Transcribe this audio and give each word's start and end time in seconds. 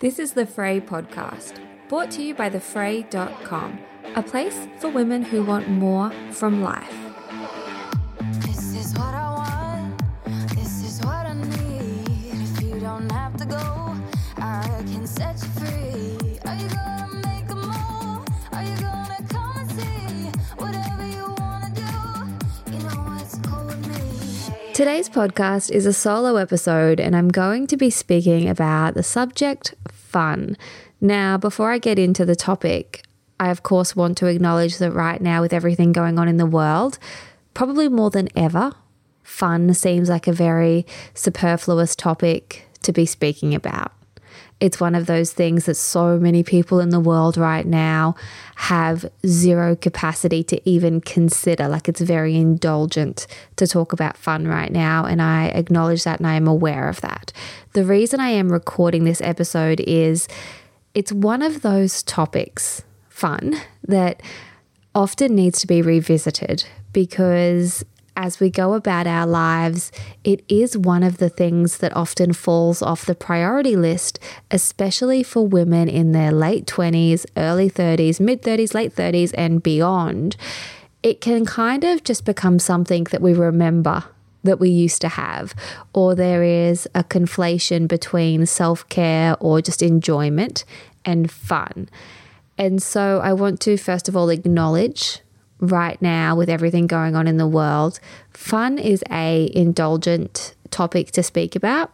This 0.00 0.18
is 0.18 0.32
the 0.32 0.46
Frae 0.46 0.80
podcast, 0.80 1.60
brought 1.90 2.10
to 2.12 2.22
you 2.22 2.34
by 2.34 2.48
thefrae.com, 2.48 3.78
a 4.16 4.22
place 4.22 4.66
for 4.78 4.88
women 4.88 5.22
who 5.22 5.44
want 5.44 5.68
more 5.68 6.10
from 6.32 6.62
life. 6.62 7.09
Today's 24.80 25.10
podcast 25.10 25.70
is 25.70 25.84
a 25.84 25.92
solo 25.92 26.36
episode, 26.36 27.00
and 27.00 27.14
I'm 27.14 27.28
going 27.28 27.66
to 27.66 27.76
be 27.76 27.90
speaking 27.90 28.48
about 28.48 28.94
the 28.94 29.02
subject 29.02 29.74
fun. 29.92 30.56
Now, 31.02 31.36
before 31.36 31.70
I 31.70 31.76
get 31.76 31.98
into 31.98 32.24
the 32.24 32.34
topic, 32.34 33.02
I 33.38 33.50
of 33.50 33.62
course 33.62 33.94
want 33.94 34.16
to 34.16 34.26
acknowledge 34.26 34.78
that 34.78 34.92
right 34.92 35.20
now, 35.20 35.42
with 35.42 35.52
everything 35.52 35.92
going 35.92 36.18
on 36.18 36.28
in 36.28 36.38
the 36.38 36.46
world, 36.46 36.98
probably 37.52 37.90
more 37.90 38.08
than 38.08 38.30
ever, 38.34 38.72
fun 39.22 39.74
seems 39.74 40.08
like 40.08 40.26
a 40.26 40.32
very 40.32 40.86
superfluous 41.12 41.94
topic 41.94 42.66
to 42.80 42.90
be 42.90 43.04
speaking 43.04 43.54
about. 43.54 43.92
It's 44.60 44.78
one 44.78 44.94
of 44.94 45.06
those 45.06 45.32
things 45.32 45.64
that 45.66 45.74
so 45.74 46.18
many 46.18 46.42
people 46.42 46.80
in 46.80 46.90
the 46.90 47.00
world 47.00 47.36
right 47.36 47.66
now 47.66 48.14
have 48.56 49.10
zero 49.26 49.74
capacity 49.74 50.42
to 50.44 50.68
even 50.68 51.00
consider. 51.00 51.66
Like 51.66 51.88
it's 51.88 52.00
very 52.00 52.36
indulgent 52.36 53.26
to 53.56 53.66
talk 53.66 53.92
about 53.92 54.16
fun 54.16 54.46
right 54.46 54.70
now. 54.70 55.06
And 55.06 55.22
I 55.22 55.46
acknowledge 55.46 56.04
that 56.04 56.18
and 56.18 56.26
I 56.26 56.34
am 56.34 56.46
aware 56.46 56.88
of 56.88 57.00
that. 57.00 57.32
The 57.72 57.84
reason 57.84 58.20
I 58.20 58.28
am 58.28 58.52
recording 58.52 59.04
this 59.04 59.22
episode 59.22 59.80
is 59.80 60.28
it's 60.94 61.12
one 61.12 61.40
of 61.40 61.62
those 61.62 62.02
topics, 62.02 62.82
fun, 63.08 63.56
that 63.86 64.22
often 64.94 65.34
needs 65.34 65.60
to 65.60 65.66
be 65.66 65.82
revisited 65.82 66.64
because 66.92 67.84
as 68.20 68.38
we 68.38 68.50
go 68.50 68.74
about 68.74 69.06
our 69.06 69.26
lives, 69.26 69.90
it 70.24 70.44
is 70.46 70.76
one 70.76 71.02
of 71.02 71.16
the 71.16 71.30
things 71.30 71.78
that 71.78 71.96
often 71.96 72.34
falls 72.34 72.82
off 72.82 73.06
the 73.06 73.14
priority 73.14 73.76
list, 73.76 74.18
especially 74.50 75.22
for 75.22 75.46
women 75.46 75.88
in 75.88 76.12
their 76.12 76.30
late 76.30 76.66
20s, 76.66 77.24
early 77.34 77.70
30s, 77.70 78.20
mid 78.20 78.42
30s, 78.42 78.74
late 78.74 78.94
30s, 78.94 79.32
and 79.38 79.62
beyond. 79.62 80.36
It 81.02 81.22
can 81.22 81.46
kind 81.46 81.82
of 81.82 82.04
just 82.04 82.26
become 82.26 82.58
something 82.58 83.04
that 83.04 83.22
we 83.22 83.32
remember 83.32 84.04
that 84.42 84.60
we 84.60 84.68
used 84.68 85.00
to 85.00 85.08
have, 85.08 85.54
or 85.94 86.14
there 86.14 86.42
is 86.42 86.86
a 86.94 87.02
conflation 87.02 87.88
between 87.88 88.44
self 88.44 88.86
care 88.90 89.34
or 89.40 89.62
just 89.62 89.80
enjoyment 89.80 90.66
and 91.06 91.30
fun. 91.30 91.88
And 92.58 92.82
so 92.82 93.20
I 93.24 93.32
want 93.32 93.60
to 93.60 93.78
first 93.78 94.10
of 94.10 94.16
all 94.16 94.28
acknowledge 94.28 95.22
right 95.60 96.00
now 96.00 96.34
with 96.34 96.48
everything 96.48 96.86
going 96.86 97.14
on 97.14 97.26
in 97.26 97.36
the 97.36 97.46
world, 97.46 98.00
fun 98.32 98.78
is 98.78 99.04
a 99.10 99.50
indulgent 99.54 100.54
topic 100.70 101.10
to 101.12 101.22
speak 101.22 101.54
about. 101.54 101.92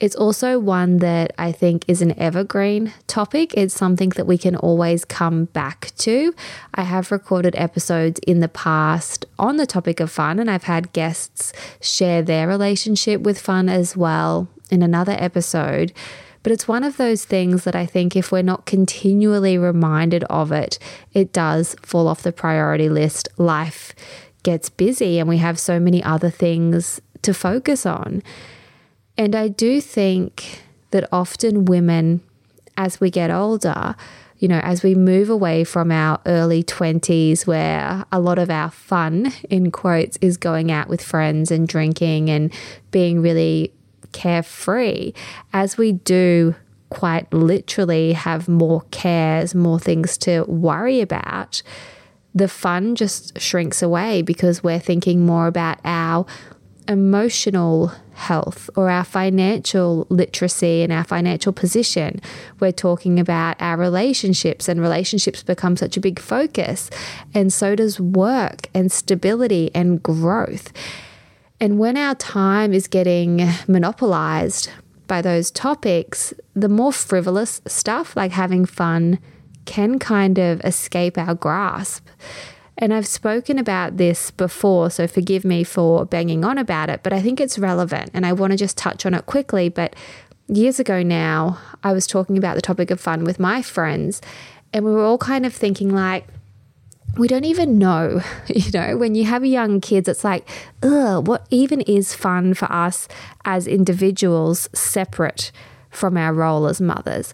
It's 0.00 0.14
also 0.14 0.60
one 0.60 0.98
that 0.98 1.32
I 1.38 1.50
think 1.50 1.84
is 1.88 2.02
an 2.02 2.16
evergreen 2.18 2.92
topic. 3.08 3.52
It's 3.54 3.74
something 3.74 4.10
that 4.10 4.28
we 4.28 4.38
can 4.38 4.54
always 4.54 5.04
come 5.04 5.46
back 5.46 5.90
to. 5.98 6.34
I 6.72 6.82
have 6.82 7.10
recorded 7.10 7.56
episodes 7.56 8.20
in 8.20 8.38
the 8.38 8.48
past 8.48 9.26
on 9.40 9.56
the 9.56 9.66
topic 9.66 9.98
of 9.98 10.10
fun, 10.12 10.38
and 10.38 10.48
I've 10.48 10.64
had 10.64 10.92
guests 10.92 11.52
share 11.80 12.22
their 12.22 12.46
relationship 12.46 13.22
with 13.22 13.40
fun 13.40 13.68
as 13.68 13.96
well 13.96 14.46
in 14.70 14.82
another 14.82 15.16
episode. 15.18 15.92
But 16.48 16.54
it's 16.54 16.66
one 16.66 16.82
of 16.82 16.96
those 16.96 17.26
things 17.26 17.64
that 17.64 17.76
I 17.76 17.84
think 17.84 18.16
if 18.16 18.32
we're 18.32 18.40
not 18.40 18.64
continually 18.64 19.58
reminded 19.58 20.24
of 20.30 20.50
it, 20.50 20.78
it 21.12 21.30
does 21.30 21.76
fall 21.82 22.08
off 22.08 22.22
the 22.22 22.32
priority 22.32 22.88
list. 22.88 23.28
Life 23.36 23.92
gets 24.44 24.70
busy 24.70 25.18
and 25.18 25.28
we 25.28 25.36
have 25.36 25.58
so 25.58 25.78
many 25.78 26.02
other 26.02 26.30
things 26.30 27.02
to 27.20 27.34
focus 27.34 27.84
on. 27.84 28.22
And 29.18 29.36
I 29.36 29.48
do 29.48 29.78
think 29.82 30.62
that 30.90 31.06
often 31.12 31.66
women, 31.66 32.22
as 32.78 32.98
we 32.98 33.10
get 33.10 33.30
older, 33.30 33.94
you 34.38 34.48
know, 34.48 34.60
as 34.60 34.82
we 34.82 34.94
move 34.94 35.28
away 35.28 35.64
from 35.64 35.92
our 35.92 36.18
early 36.24 36.62
20s, 36.62 37.46
where 37.46 38.06
a 38.10 38.20
lot 38.20 38.38
of 38.38 38.48
our 38.48 38.70
fun, 38.70 39.34
in 39.50 39.70
quotes, 39.70 40.16
is 40.22 40.38
going 40.38 40.72
out 40.72 40.88
with 40.88 41.02
friends 41.02 41.50
and 41.50 41.68
drinking 41.68 42.30
and 42.30 42.50
being 42.90 43.20
really 43.20 43.74
carefree, 44.12 45.12
as 45.52 45.78
we 45.78 45.92
do 45.92 46.54
quite 46.90 47.32
literally 47.32 48.12
have 48.12 48.48
more 48.48 48.82
cares, 48.90 49.54
more 49.54 49.78
things 49.78 50.16
to 50.18 50.44
worry 50.44 51.00
about, 51.00 51.62
the 52.34 52.48
fun 52.48 52.94
just 52.94 53.38
shrinks 53.40 53.82
away 53.82 54.22
because 54.22 54.62
we're 54.62 54.78
thinking 54.78 55.26
more 55.26 55.46
about 55.46 55.78
our 55.84 56.24
emotional 56.86 57.92
health 58.14 58.68
or 58.74 58.88
our 58.88 59.04
financial 59.04 60.06
literacy 60.08 60.82
and 60.82 60.92
our 60.92 61.04
financial 61.04 61.52
position. 61.52 62.20
We're 62.58 62.72
talking 62.72 63.20
about 63.20 63.56
our 63.60 63.76
relationships, 63.76 64.68
and 64.68 64.80
relationships 64.80 65.42
become 65.42 65.76
such 65.76 65.96
a 65.96 66.00
big 66.00 66.18
focus. 66.18 66.90
And 67.34 67.52
so 67.52 67.76
does 67.76 68.00
work 68.00 68.68
and 68.74 68.90
stability 68.90 69.70
and 69.74 70.02
growth. 70.02 70.72
And 71.60 71.78
when 71.78 71.96
our 71.96 72.14
time 72.14 72.72
is 72.72 72.86
getting 72.86 73.48
monopolized 73.66 74.70
by 75.06 75.22
those 75.22 75.50
topics, 75.50 76.32
the 76.54 76.68
more 76.68 76.92
frivolous 76.92 77.60
stuff, 77.66 78.14
like 78.16 78.32
having 78.32 78.64
fun, 78.64 79.18
can 79.64 79.98
kind 79.98 80.38
of 80.38 80.60
escape 80.60 81.18
our 81.18 81.34
grasp. 81.34 82.06
And 82.76 82.94
I've 82.94 83.08
spoken 83.08 83.58
about 83.58 83.96
this 83.96 84.30
before, 84.30 84.88
so 84.90 85.08
forgive 85.08 85.44
me 85.44 85.64
for 85.64 86.04
banging 86.04 86.44
on 86.44 86.58
about 86.58 86.90
it, 86.90 87.02
but 87.02 87.12
I 87.12 87.20
think 87.20 87.40
it's 87.40 87.58
relevant 87.58 88.10
and 88.14 88.24
I 88.24 88.32
want 88.32 88.52
to 88.52 88.56
just 88.56 88.78
touch 88.78 89.04
on 89.04 89.14
it 89.14 89.26
quickly. 89.26 89.68
But 89.68 89.96
years 90.46 90.78
ago 90.78 91.02
now, 91.02 91.58
I 91.82 91.92
was 91.92 92.06
talking 92.06 92.38
about 92.38 92.54
the 92.54 92.62
topic 92.62 92.92
of 92.92 93.00
fun 93.00 93.24
with 93.24 93.40
my 93.40 93.62
friends, 93.62 94.22
and 94.72 94.84
we 94.84 94.92
were 94.92 95.02
all 95.02 95.18
kind 95.18 95.44
of 95.44 95.52
thinking, 95.52 95.92
like, 95.92 96.28
we 97.16 97.28
don't 97.28 97.44
even 97.44 97.78
know, 97.78 98.20
you 98.46 98.70
know, 98.72 98.96
when 98.96 99.14
you 99.14 99.24
have 99.24 99.44
young 99.44 99.80
kids, 99.80 100.08
it's 100.08 100.24
like, 100.24 100.48
ugh, 100.82 101.26
what 101.26 101.46
even 101.50 101.80
is 101.82 102.14
fun 102.14 102.54
for 102.54 102.70
us 102.70 103.08
as 103.44 103.66
individuals 103.66 104.68
separate 104.72 105.50
from 105.90 106.16
our 106.16 106.32
role 106.32 106.66
as 106.66 106.80
mothers? 106.80 107.32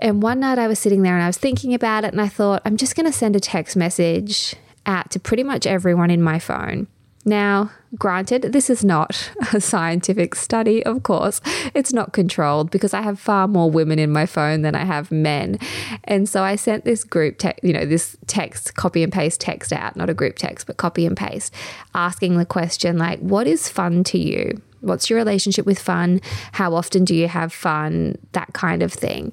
And 0.00 0.22
one 0.22 0.40
night 0.40 0.58
I 0.58 0.66
was 0.66 0.78
sitting 0.78 1.02
there 1.02 1.14
and 1.14 1.22
I 1.22 1.26
was 1.26 1.36
thinking 1.36 1.74
about 1.74 2.04
it 2.04 2.12
and 2.12 2.20
I 2.20 2.28
thought, 2.28 2.62
I'm 2.64 2.76
just 2.76 2.96
going 2.96 3.06
to 3.06 3.12
send 3.12 3.36
a 3.36 3.40
text 3.40 3.76
message 3.76 4.54
out 4.86 5.10
to 5.10 5.20
pretty 5.20 5.42
much 5.42 5.66
everyone 5.66 6.10
in 6.10 6.22
my 6.22 6.38
phone. 6.38 6.86
Now, 7.26 7.70
granted, 7.96 8.42
this 8.52 8.70
is 8.70 8.82
not 8.82 9.30
a 9.52 9.60
scientific 9.60 10.34
study, 10.34 10.82
of 10.84 11.02
course. 11.02 11.42
It's 11.74 11.92
not 11.92 12.14
controlled 12.14 12.70
because 12.70 12.94
I 12.94 13.02
have 13.02 13.20
far 13.20 13.46
more 13.46 13.70
women 13.70 13.98
in 13.98 14.10
my 14.10 14.24
phone 14.24 14.62
than 14.62 14.74
I 14.74 14.84
have 14.84 15.12
men. 15.12 15.58
And 16.04 16.26
so 16.28 16.42
I 16.42 16.56
sent 16.56 16.84
this 16.84 17.04
group 17.04 17.36
text, 17.36 17.62
you 17.62 17.74
know, 17.74 17.84
this 17.84 18.16
text, 18.26 18.74
copy 18.74 19.02
and 19.02 19.12
paste 19.12 19.40
text 19.40 19.70
out, 19.72 19.96
not 19.96 20.08
a 20.08 20.14
group 20.14 20.36
text, 20.36 20.66
but 20.66 20.78
copy 20.78 21.04
and 21.04 21.16
paste, 21.16 21.54
asking 21.94 22.38
the 22.38 22.46
question 22.46 22.96
like, 22.96 23.18
what 23.20 23.46
is 23.46 23.68
fun 23.68 24.02
to 24.04 24.18
you? 24.18 24.62
What's 24.80 25.10
your 25.10 25.18
relationship 25.18 25.66
with 25.66 25.78
fun? 25.78 26.22
How 26.52 26.74
often 26.74 27.04
do 27.04 27.14
you 27.14 27.28
have 27.28 27.52
fun? 27.52 28.16
That 28.32 28.54
kind 28.54 28.82
of 28.82 28.94
thing. 28.94 29.32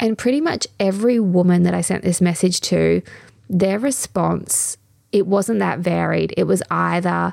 And 0.00 0.18
pretty 0.18 0.40
much 0.40 0.66
every 0.80 1.20
woman 1.20 1.62
that 1.62 1.74
I 1.74 1.82
sent 1.82 2.02
this 2.02 2.20
message 2.20 2.60
to, 2.62 3.02
their 3.48 3.78
response 3.78 4.76
it 5.12 5.26
wasn't 5.26 5.58
that 5.60 5.80
varied. 5.80 6.34
It 6.36 6.44
was 6.44 6.62
either 6.70 7.32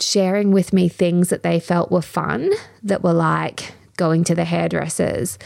sharing 0.00 0.52
with 0.52 0.72
me 0.72 0.88
things 0.88 1.28
that 1.30 1.42
they 1.42 1.60
felt 1.60 1.90
were 1.90 2.02
fun, 2.02 2.50
that 2.82 3.02
were 3.02 3.12
like 3.12 3.72
going 3.96 4.24
to 4.24 4.34
the 4.34 4.44
hairdressers, 4.44 5.38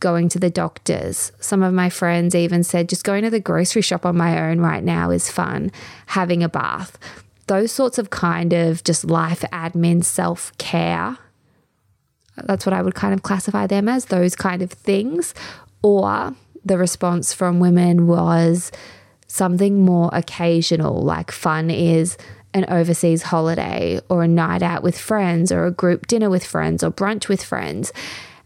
going 0.00 0.28
to 0.30 0.38
the 0.38 0.50
doctors. 0.50 1.32
Some 1.40 1.62
of 1.62 1.74
my 1.74 1.90
friends 1.90 2.34
even 2.34 2.64
said 2.64 2.88
just 2.88 3.04
going 3.04 3.22
to 3.24 3.30
the 3.30 3.40
grocery 3.40 3.82
shop 3.82 4.06
on 4.06 4.16
my 4.16 4.50
own 4.50 4.60
right 4.60 4.82
now 4.84 5.10
is 5.10 5.30
fun, 5.30 5.70
having 6.06 6.42
a 6.42 6.48
bath. 6.48 6.98
Those 7.46 7.72
sorts 7.72 7.98
of 7.98 8.10
kind 8.10 8.52
of 8.52 8.84
just 8.84 9.04
life 9.04 9.42
admin 9.52 10.04
self 10.04 10.56
care 10.58 11.18
That's 12.36 12.64
what 12.66 12.72
I 12.72 12.82
would 12.82 12.94
kind 12.94 13.14
of 13.14 13.22
classify 13.22 13.66
them 13.66 13.88
as 13.88 14.06
those 14.06 14.36
kind 14.36 14.62
of 14.62 14.70
things. 14.72 15.34
Or 15.82 16.34
the 16.64 16.78
response 16.78 17.32
from 17.32 17.60
women 17.60 18.06
was 18.06 18.70
something 19.30 19.84
more 19.84 20.10
occasional, 20.12 21.02
like 21.02 21.30
fun 21.30 21.70
is 21.70 22.18
an 22.52 22.64
overseas 22.68 23.22
holiday 23.22 24.00
or 24.08 24.24
a 24.24 24.28
night 24.28 24.60
out 24.60 24.82
with 24.82 24.98
friends 24.98 25.52
or 25.52 25.66
a 25.66 25.70
group 25.70 26.08
dinner 26.08 26.28
with 26.28 26.44
friends 26.44 26.82
or 26.82 26.90
brunch 26.90 27.28
with 27.28 27.42
friends. 27.42 27.92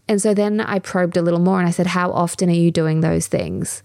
And 0.07 0.21
so 0.21 0.35
then 0.35 0.61
I 0.61 0.77
probed 0.77 1.17
a 1.17 1.23
little 1.23 1.39
more 1.39 1.57
and 1.57 1.67
I 1.67 1.71
said, 1.71 1.87
How 1.87 2.11
often 2.11 2.49
are 2.51 2.53
you 2.53 2.69
doing 2.69 3.01
those 3.01 3.25
things? 3.25 3.81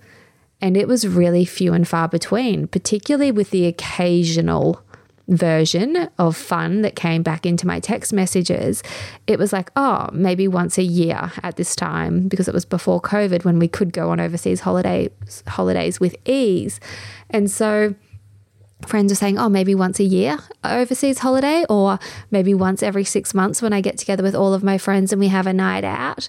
And 0.60 0.76
it 0.76 0.86
was 0.86 1.08
really 1.08 1.46
few 1.46 1.72
and 1.72 1.88
far 1.88 2.06
between, 2.06 2.68
particularly 2.68 3.32
with 3.32 3.48
the 3.48 3.66
occasional 3.66 4.82
version 5.30 6.08
of 6.18 6.36
fun 6.36 6.82
that 6.82 6.96
came 6.96 7.22
back 7.22 7.46
into 7.46 7.66
my 7.66 7.80
text 7.80 8.12
messages. 8.12 8.82
It 9.26 9.38
was 9.38 9.52
like, 9.52 9.70
oh, 9.76 10.08
maybe 10.12 10.48
once 10.48 10.76
a 10.76 10.82
year 10.82 11.32
at 11.42 11.56
this 11.56 11.74
time, 11.76 12.28
because 12.28 12.48
it 12.48 12.54
was 12.54 12.64
before 12.64 13.00
COVID 13.00 13.44
when 13.44 13.58
we 13.58 13.68
could 13.68 13.92
go 13.92 14.10
on 14.10 14.20
overseas 14.20 14.60
holidays 14.60 15.10
holidays 15.46 16.00
with 16.00 16.16
ease. 16.26 16.80
And 17.30 17.50
so 17.50 17.94
friends 18.86 19.12
are 19.12 19.16
saying, 19.16 19.38
oh, 19.38 19.48
maybe 19.48 19.74
once 19.74 20.00
a 20.00 20.04
year 20.04 20.38
uh, 20.64 20.76
overseas 20.80 21.20
holiday, 21.20 21.64
or 21.68 21.98
maybe 22.30 22.54
once 22.54 22.82
every 22.82 23.04
six 23.04 23.32
months 23.32 23.62
when 23.62 23.72
I 23.72 23.80
get 23.80 23.98
together 23.98 24.22
with 24.22 24.34
all 24.34 24.52
of 24.52 24.62
my 24.62 24.78
friends 24.78 25.12
and 25.12 25.20
we 25.20 25.28
have 25.28 25.46
a 25.46 25.52
night 25.52 25.84
out. 25.84 26.28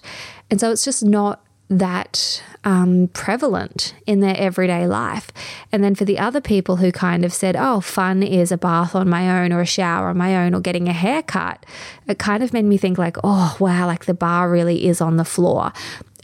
And 0.50 0.60
so 0.60 0.70
it's 0.70 0.84
just 0.84 1.04
not 1.04 1.44
that 1.78 2.42
um, 2.64 3.08
prevalent 3.08 3.94
in 4.06 4.20
their 4.20 4.36
everyday 4.36 4.86
life. 4.86 5.32
And 5.70 5.82
then 5.82 5.94
for 5.94 6.04
the 6.04 6.18
other 6.18 6.40
people 6.40 6.76
who 6.76 6.92
kind 6.92 7.24
of 7.24 7.32
said, 7.32 7.56
oh, 7.56 7.80
fun 7.80 8.22
is 8.22 8.52
a 8.52 8.58
bath 8.58 8.94
on 8.94 9.08
my 9.08 9.42
own 9.42 9.52
or 9.52 9.60
a 9.60 9.66
shower 9.66 10.08
on 10.08 10.16
my 10.16 10.36
own 10.44 10.54
or 10.54 10.60
getting 10.60 10.88
a 10.88 10.92
haircut, 10.92 11.64
it 12.06 12.18
kind 12.18 12.42
of 12.42 12.52
made 12.52 12.64
me 12.64 12.76
think, 12.76 12.98
like, 12.98 13.16
oh, 13.24 13.56
wow, 13.58 13.86
like 13.86 14.04
the 14.04 14.14
bar 14.14 14.50
really 14.50 14.86
is 14.86 15.00
on 15.00 15.16
the 15.16 15.24
floor. 15.24 15.72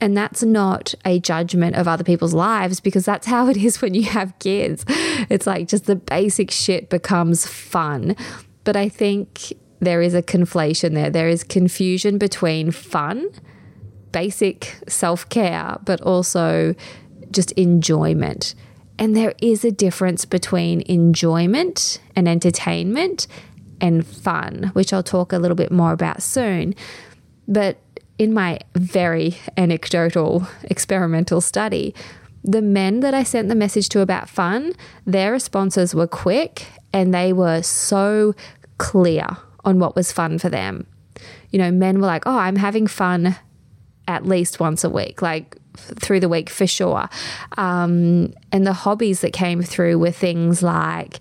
And 0.00 0.17
that's 0.17 0.43
not 0.43 0.95
a 1.05 1.19
judgment 1.19 1.75
of 1.75 1.89
other 1.89 2.05
people's 2.05 2.35
lives 2.35 2.79
because 2.79 3.05
that's 3.05 3.27
how 3.27 3.49
it 3.49 3.56
is 3.56 3.83
when 3.83 3.95
you 3.95 4.05
have 4.05 4.39
kids. 4.39 4.85
It's 5.29 5.47
like 5.47 5.67
just 5.67 5.87
the 5.87 5.97
basic 5.97 6.50
shit 6.50 6.89
becomes 6.89 7.47
fun. 7.47 8.15
But 8.62 8.77
I 8.77 8.89
think 8.89 9.53
there 9.81 10.03
is 10.03 10.15
a 10.15 10.23
conflation 10.23 10.95
there. 10.95 11.11
There 11.11 11.29
is 11.29 11.43
confusion 11.43 12.19
between 12.19 12.71
fun 12.71 13.31
basic 14.12 14.78
self 14.88 15.28
care, 15.28 15.78
but 15.84 16.00
also 16.00 16.75
just 17.31 17.52
enjoyment. 17.52 18.55
And 18.99 19.14
there 19.14 19.34
is 19.40 19.64
a 19.64 19.70
difference 19.70 20.25
between 20.25 20.82
enjoyment 20.87 22.00
and 22.16 22.28
entertainment 22.28 23.26
and 23.81 24.05
fun, 24.06 24.70
which 24.72 24.93
I'll 24.93 25.05
talk 25.05 25.32
a 25.32 25.38
little 25.38 25.55
bit 25.55 25.70
more 25.70 25.93
about 25.93 26.22
soon. 26.22 26.75
But 27.46 27.78
in 28.19 28.34
my 28.34 28.58
very 28.75 29.38
anecdotal 29.56 30.46
experimental 30.64 31.40
study, 31.40 31.94
the 32.43 32.62
men 32.62 33.00
that 33.00 33.14
I 33.14 33.22
sent 33.22 33.49
the 33.49 33.54
message 33.54 33.88
to 33.90 34.00
about 34.00 34.28
fun, 34.28 34.72
their 35.04 35.32
responses 35.32 35.94
were 35.94 36.06
quick 36.06 36.66
and 36.93 37.14
they 37.14 37.32
were 37.32 37.62
so 37.62 38.34
clear 38.78 39.26
on 39.64 39.78
what 39.78 39.94
was 39.94 40.12
fun 40.12 40.38
for 40.38 40.49
them. 40.49 40.87
You 41.50 41.58
know, 41.58 41.70
men 41.70 42.00
were 42.00 42.06
like, 42.06 42.25
oh, 42.26 42.38
I'm 42.38 42.56
having 42.56 42.87
fun 42.87 43.37
at 44.08 44.26
least 44.26 44.58
once 44.58 44.82
a 44.82 44.90
week, 44.90 45.22
like 45.22 45.56
through 45.76 46.19
the 46.19 46.28
week 46.28 46.50
for 46.50 46.66
sure. 46.66 47.08
Um, 47.56 48.32
and 48.50 48.66
the 48.66 48.72
hobbies 48.72 49.20
that 49.20 49.32
came 49.32 49.62
through 49.62 49.99
were 49.99 50.10
things 50.10 50.62
like 50.62 51.20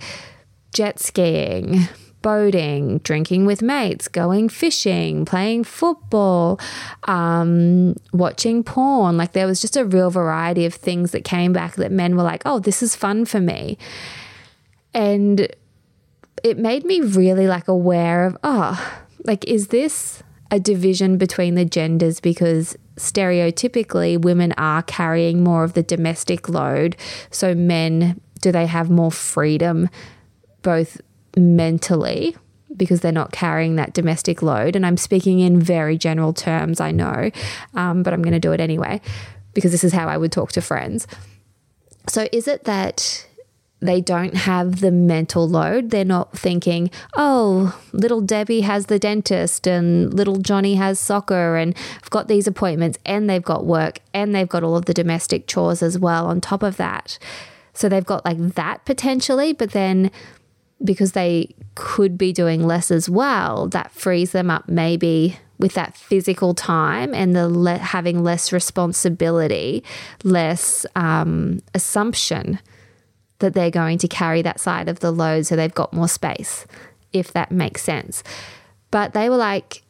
jet 0.73 0.99
skiing, 0.99 1.81
boating, 2.21 2.97
drinking 2.99 3.45
with 3.45 3.61
mates, 3.61 4.07
going 4.07 4.49
fishing, 4.49 5.25
playing 5.25 5.65
football, 5.65 6.59
um, 7.03 7.95
watching 8.13 8.63
porn. 8.63 9.17
Like 9.17 9.33
there 9.33 9.45
was 9.45 9.61
just 9.61 9.77
a 9.77 9.85
real 9.85 10.09
variety 10.09 10.65
of 10.65 10.73
things 10.73 11.11
that 11.11 11.23
came 11.23 11.53
back 11.53 11.75
that 11.75 11.91
men 11.91 12.15
were 12.15 12.23
like, 12.23 12.41
oh, 12.45 12.59
this 12.59 12.81
is 12.81 12.95
fun 12.95 13.25
for 13.25 13.39
me. 13.39 13.77
And 14.93 15.47
it 16.43 16.57
made 16.57 16.85
me 16.85 17.01
really 17.01 17.47
like 17.47 17.67
aware 17.67 18.25
of, 18.25 18.37
oh, 18.43 19.03
like, 19.25 19.45
is 19.45 19.67
this 19.67 20.23
a 20.51 20.59
division 20.59 21.17
between 21.17 21.55
the 21.55 21.65
genders 21.65 22.19
because 22.19 22.77
stereotypically 22.95 24.19
women 24.19 24.53
are 24.57 24.81
carrying 24.83 25.43
more 25.43 25.63
of 25.63 25.73
the 25.73 25.83
domestic 25.83 26.49
load. 26.49 26.95
So, 27.29 27.53
men, 27.53 28.21
do 28.41 28.51
they 28.51 28.65
have 28.65 28.89
more 28.89 29.11
freedom 29.11 29.89
both 30.61 30.99
mentally? 31.35 32.35
Because 32.75 33.01
they're 33.01 33.11
not 33.11 33.31
carrying 33.31 33.75
that 33.75 33.93
domestic 33.93 34.41
load. 34.41 34.75
And 34.75 34.85
I'm 34.85 34.97
speaking 34.97 35.39
in 35.39 35.59
very 35.59 35.97
general 35.97 36.33
terms, 36.33 36.79
I 36.79 36.91
know, 36.91 37.31
um, 37.73 38.03
but 38.03 38.13
I'm 38.13 38.21
going 38.21 38.33
to 38.33 38.39
do 38.39 38.51
it 38.51 38.59
anyway 38.59 39.01
because 39.53 39.71
this 39.71 39.83
is 39.83 39.93
how 39.93 40.07
I 40.07 40.17
would 40.17 40.31
talk 40.31 40.51
to 40.53 40.61
friends. 40.61 41.07
So, 42.07 42.27
is 42.31 42.47
it 42.47 42.65
that 42.65 43.26
they 43.79 44.01
don't 44.01 44.33
have 44.35 44.81
the 44.81 44.91
mental 44.91 45.47
load. 45.47 45.91
They're 45.91 46.03
not 46.03 46.37
thinking, 46.37 46.89
oh, 47.15 47.79
little 47.93 48.21
Debbie 48.21 48.61
has 48.61 48.87
the 48.87 48.97
dentist 48.97 49.67
and 49.67 50.11
little 50.13 50.37
Johnny 50.37 50.75
has 50.75 50.99
soccer 50.99 51.57
and 51.57 51.75
I've 52.01 52.09
got 52.09 52.27
these 52.27 52.47
appointments 52.47 52.97
and 53.05 53.29
they've 53.29 53.43
got 53.43 53.65
work 53.65 53.99
and 54.13 54.33
they've 54.33 54.49
got 54.49 54.63
all 54.63 54.75
of 54.75 54.85
the 54.85 54.93
domestic 54.93 55.47
chores 55.47 55.83
as 55.83 55.99
well 55.99 56.25
on 56.25 56.41
top 56.41 56.63
of 56.63 56.77
that. 56.77 57.19
So 57.73 57.87
they've 57.87 58.05
got 58.05 58.25
like 58.25 58.39
that 58.55 58.83
potentially, 58.85 59.53
but 59.53 59.71
then 59.71 60.09
because 60.83 61.11
they 61.11 61.55
could 61.75 62.17
be 62.17 62.33
doing 62.33 62.65
less 62.65 62.89
as 62.89 63.07
well, 63.07 63.67
that 63.67 63.91
frees 63.91 64.31
them 64.31 64.49
up 64.49 64.67
maybe 64.67 65.37
with 65.59 65.73
that 65.73 65.95
physical 65.95 66.55
time 66.55 67.13
and 67.13 67.35
the 67.35 67.47
le- 67.47 67.77
having 67.77 68.23
less 68.23 68.51
responsibility, 68.51 69.83
less 70.23 70.85
um, 70.95 71.61
assumption 71.75 72.59
that 73.39 73.53
they're 73.53 73.71
going 73.71 73.97
to 73.99 74.07
carry 74.07 74.41
that 74.41 74.59
side 74.59 74.89
of 74.89 74.99
the 74.99 75.11
load 75.11 75.45
so 75.45 75.55
they've 75.55 75.73
got 75.73 75.93
more 75.93 76.07
space, 76.07 76.65
if 77.13 77.31
that 77.33 77.51
makes 77.51 77.81
sense. 77.81 78.23
But 78.91 79.13
they 79.13 79.29
were 79.29 79.37
like, 79.37 79.83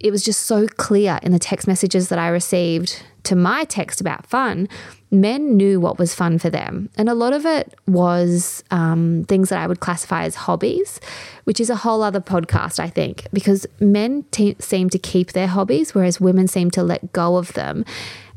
it 0.00 0.10
was 0.10 0.22
just 0.22 0.42
so 0.42 0.66
clear 0.66 1.18
in 1.22 1.32
the 1.32 1.38
text 1.38 1.66
messages 1.66 2.08
that 2.08 2.18
I 2.18 2.28
received 2.28 3.02
to 3.22 3.34
my 3.34 3.64
text 3.64 4.00
about 4.00 4.26
fun. 4.26 4.68
Men 5.10 5.56
knew 5.56 5.80
what 5.80 5.98
was 5.98 6.14
fun 6.14 6.38
for 6.38 6.50
them. 6.50 6.90
And 6.98 7.08
a 7.08 7.14
lot 7.14 7.32
of 7.32 7.46
it 7.46 7.72
was 7.86 8.62
um, 8.70 9.24
things 9.28 9.48
that 9.48 9.58
I 9.58 9.66
would 9.66 9.80
classify 9.80 10.24
as 10.24 10.34
hobbies, 10.34 11.00
which 11.44 11.60
is 11.60 11.70
a 11.70 11.76
whole 11.76 12.02
other 12.02 12.20
podcast, 12.20 12.78
I 12.78 12.90
think, 12.90 13.26
because 13.32 13.66
men 13.80 14.24
te- 14.30 14.56
seem 14.58 14.90
to 14.90 14.98
keep 14.98 15.32
their 15.32 15.46
hobbies, 15.46 15.94
whereas 15.94 16.20
women 16.20 16.48
seem 16.48 16.70
to 16.72 16.82
let 16.82 17.12
go 17.12 17.36
of 17.36 17.52
them. 17.54 17.84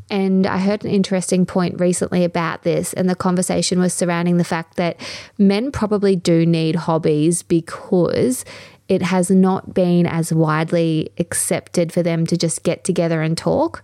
And 0.09 0.47
I 0.47 0.59
heard 0.59 0.85
an 0.85 0.91
interesting 0.91 1.45
point 1.45 1.79
recently 1.79 2.23
about 2.23 2.63
this, 2.63 2.93
and 2.93 3.09
the 3.09 3.15
conversation 3.15 3.79
was 3.79 3.93
surrounding 3.93 4.37
the 4.37 4.43
fact 4.43 4.77
that 4.77 4.97
men 5.37 5.71
probably 5.71 6.15
do 6.15 6.45
need 6.45 6.75
hobbies 6.75 7.43
because 7.43 8.45
it 8.87 9.01
has 9.01 9.29
not 9.29 9.73
been 9.73 10.05
as 10.05 10.31
widely 10.31 11.11
accepted 11.17 11.91
for 11.91 12.01
them 12.01 12.25
to 12.27 12.37
just 12.37 12.63
get 12.63 12.85
together 12.85 13.21
and 13.21 13.37
talk. 13.37 13.83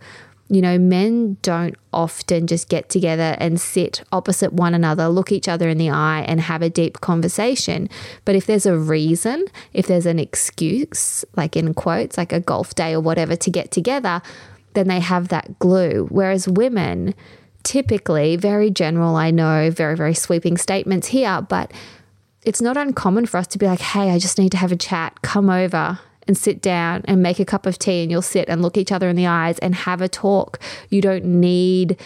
You 0.49 0.61
know, 0.61 0.77
men 0.77 1.37
don't 1.41 1.75
often 1.91 2.47
just 2.47 2.69
get 2.69 2.89
together 2.89 3.35
and 3.39 3.59
sit 3.59 4.03
opposite 4.11 4.53
one 4.53 4.73
another, 4.73 5.07
look 5.07 5.31
each 5.31 5.47
other 5.47 5.67
in 5.67 5.77
the 5.77 5.89
eye, 5.89 6.23
and 6.27 6.39
have 6.39 6.61
a 6.61 6.69
deep 6.69 7.01
conversation. 7.01 7.89
But 8.23 8.35
if 8.35 8.45
there's 8.45 8.65
a 8.65 8.77
reason, 8.77 9.45
if 9.73 9.87
there's 9.87 10.05
an 10.05 10.19
excuse, 10.19 11.25
like 11.35 11.57
in 11.57 11.73
quotes, 11.73 12.17
like 12.17 12.31
a 12.31 12.39
golf 12.39 12.75
day 12.75 12.93
or 12.93 13.01
whatever, 13.01 13.35
to 13.35 13.49
get 13.49 13.71
together, 13.71 14.21
then 14.73 14.87
they 14.87 14.99
have 14.99 15.29
that 15.29 15.59
glue. 15.59 16.07
Whereas 16.09 16.47
women, 16.47 17.13
typically, 17.63 18.35
very 18.35 18.69
general, 18.69 19.15
I 19.15 19.31
know, 19.31 19.71
very, 19.71 19.95
very 19.95 20.13
sweeping 20.13 20.57
statements 20.57 21.07
here, 21.07 21.41
but 21.41 21.71
it's 22.43 22.61
not 22.61 22.77
uncommon 22.77 23.25
for 23.25 23.37
us 23.37 23.47
to 23.47 23.57
be 23.57 23.65
like, 23.65 23.79
hey, 23.79 24.11
I 24.11 24.19
just 24.19 24.37
need 24.37 24.51
to 24.51 24.57
have 24.57 24.71
a 24.71 24.77
chat, 24.77 25.21
come 25.21 25.49
over 25.49 25.99
and 26.27 26.37
sit 26.37 26.61
down 26.61 27.01
and 27.05 27.21
make 27.21 27.39
a 27.39 27.45
cup 27.45 27.65
of 27.65 27.77
tea, 27.77 28.01
and 28.01 28.11
you'll 28.11 28.21
sit 28.21 28.49
and 28.49 28.61
look 28.61 28.77
each 28.77 28.91
other 28.91 29.09
in 29.09 29.15
the 29.15 29.27
eyes 29.27 29.59
and 29.59 29.75
have 29.75 30.01
a 30.01 30.07
talk. 30.07 30.59
You 30.89 31.01
don't 31.01 31.25
need 31.25 31.99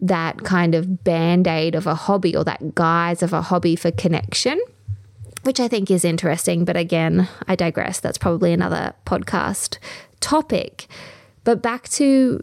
that 0.00 0.44
kind 0.44 0.74
of 0.74 1.04
band 1.04 1.46
aid 1.46 1.74
of 1.74 1.86
a 1.86 1.94
hobby 1.94 2.36
or 2.36 2.44
that 2.44 2.74
guise 2.74 3.22
of 3.22 3.32
a 3.32 3.42
hobby 3.42 3.76
for 3.76 3.90
connection, 3.90 4.60
which 5.42 5.58
I 5.58 5.68
think 5.68 5.90
is 5.90 6.04
interesting. 6.04 6.64
But 6.64 6.76
again, 6.76 7.28
I 7.48 7.56
digress. 7.56 8.00
That's 8.00 8.18
probably 8.18 8.52
another 8.52 8.94
podcast 9.06 9.78
topic. 10.20 10.86
But 11.46 11.62
back 11.62 11.88
to 11.90 12.42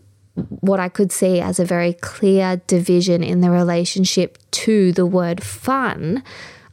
what 0.62 0.80
I 0.80 0.88
could 0.88 1.12
see 1.12 1.42
as 1.42 1.60
a 1.60 1.66
very 1.66 1.92
clear 1.92 2.62
division 2.68 3.22
in 3.22 3.42
the 3.42 3.52
relationship 3.52 4.38
to 4.52 4.94
the 4.94 5.06
word 5.06 5.44
fun, 5.44 6.24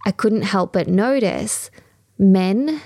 I 0.07 0.13
couldn't 0.13 0.43
help 0.43 0.73
but 0.73 0.87
notice 0.87 1.73
men 2.21 2.81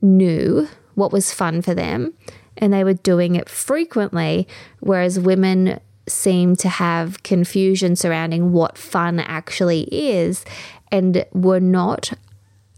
knew 0.00 0.66
what 0.94 1.12
was 1.12 1.34
fun 1.34 1.60
for 1.60 1.74
them 1.74 2.14
and 2.56 2.72
they 2.72 2.82
were 2.82 2.94
doing 2.94 3.34
it 3.34 3.50
frequently, 3.50 4.48
whereas 4.80 5.20
women 5.20 5.78
seem 6.08 6.56
to 6.56 6.70
have 6.70 7.22
confusion 7.22 7.96
surrounding 7.96 8.50
what 8.50 8.78
fun 8.78 9.20
actually 9.20 9.82
is 9.92 10.42
and 10.90 11.26
were 11.34 11.60
not 11.60 12.14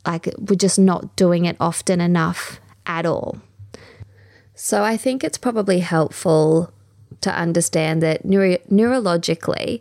like, 0.05 0.29
were 0.37 0.57
just 0.57 0.81
not 0.81 1.15
doing 1.15 1.45
it 1.45 1.57
often 1.61 2.01
enough 2.01 2.61
at 2.87 3.07
all. 3.07 3.39
So 4.65 4.85
I 4.85 4.97
think 4.97 5.25
it's 5.25 5.39
probably 5.39 5.81
helpful 5.81 6.73
to 7.21 7.37
understand 7.37 8.01
that 8.05 8.25
neuro- 8.25 8.63
neurologically, 8.71 9.81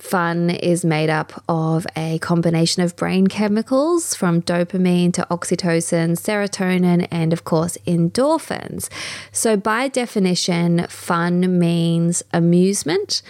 fun 0.00 0.48
is 0.48 0.86
made 0.86 1.10
up 1.10 1.44
of 1.50 1.86
a 1.96 2.18
combination 2.20 2.82
of 2.82 2.96
brain 2.96 3.26
chemicals 3.26 4.14
from 4.14 4.40
dopamine 4.40 5.12
to 5.12 5.26
oxytocin, 5.30 6.18
serotonin, 6.18 7.06
and 7.10 7.34
of 7.34 7.44
course, 7.44 7.76
endorphins. 7.86 8.88
So, 9.32 9.54
by 9.58 9.88
definition, 9.88 10.86
fun 10.88 11.58
means 11.58 12.22
amusement, 12.32 13.20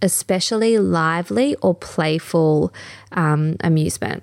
especially 0.00 0.78
lively 0.78 1.54
or 1.56 1.74
playful 1.74 2.72
um, 3.12 3.56
amusement. 3.60 4.22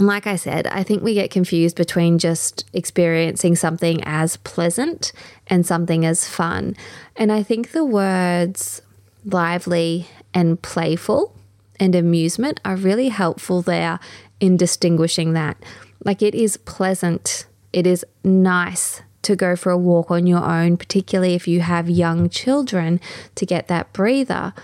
Like 0.00 0.26
I 0.26 0.36
said, 0.36 0.66
I 0.68 0.82
think 0.82 1.02
we 1.02 1.12
get 1.12 1.30
confused 1.30 1.76
between 1.76 2.18
just 2.18 2.64
experiencing 2.72 3.54
something 3.54 4.02
as 4.04 4.38
pleasant 4.38 5.12
and 5.50 5.66
something 5.66 6.06
as 6.06 6.26
fun. 6.26 6.76
And 7.16 7.30
I 7.30 7.42
think 7.42 7.72
the 7.72 7.84
words 7.84 8.80
lively 9.24 10.06
and 10.32 10.62
playful 10.62 11.34
and 11.78 11.94
amusement 11.94 12.60
are 12.64 12.76
really 12.76 13.08
helpful 13.08 13.60
there 13.60 13.98
in 14.38 14.56
distinguishing 14.56 15.32
that. 15.34 15.56
Like 16.04 16.22
it 16.22 16.34
is 16.34 16.56
pleasant, 16.56 17.46
it 17.72 17.86
is 17.86 18.06
nice 18.24 19.02
to 19.22 19.36
go 19.36 19.54
for 19.54 19.70
a 19.70 19.76
walk 19.76 20.10
on 20.10 20.26
your 20.26 20.42
own, 20.42 20.76
particularly 20.76 21.34
if 21.34 21.46
you 21.46 21.60
have 21.60 21.90
young 21.90 22.30
children, 22.30 23.00
to 23.34 23.44
get 23.44 23.68
that 23.68 23.92
breather. 23.92 24.54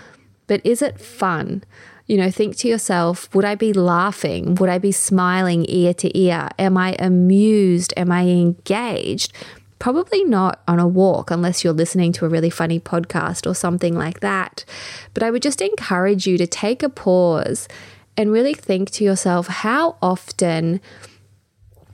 But 0.47 0.65
is 0.65 0.81
it 0.81 0.99
fun? 0.99 1.63
You 2.07 2.17
know, 2.17 2.31
think 2.31 2.55
to 2.57 2.69
yourself, 2.69 3.33
would 3.35 3.45
I 3.45 3.55
be 3.55 3.73
laughing? 3.73 4.55
Would 4.55 4.69
I 4.69 4.77
be 4.77 4.93
smiling 4.93 5.65
ear 5.67 5.93
to 5.95 6.17
ear? 6.17 6.49
Am 6.57 6.77
I 6.77 6.95
amused? 6.97 7.93
Am 7.97 8.11
I 8.11 8.23
engaged? 8.23 9.33
Probably 9.79 10.23
not 10.23 10.61
on 10.67 10.79
a 10.79 10.87
walk 10.87 11.29
unless 11.29 11.63
you're 11.63 11.73
listening 11.73 12.11
to 12.13 12.25
a 12.25 12.29
really 12.29 12.49
funny 12.49 12.79
podcast 12.79 13.47
or 13.49 13.53
something 13.53 13.95
like 13.95 14.21
that. 14.21 14.65
But 15.13 15.23
I 15.23 15.31
would 15.31 15.41
just 15.41 15.61
encourage 15.61 16.25
you 16.25 16.37
to 16.37 16.47
take 16.47 16.81
a 16.81 16.89
pause 16.89 17.67
and 18.15 18.31
really 18.31 18.55
think 18.55 18.89
to 18.91 19.03
yourself, 19.03 19.47
how 19.47 19.97
often 20.01 20.81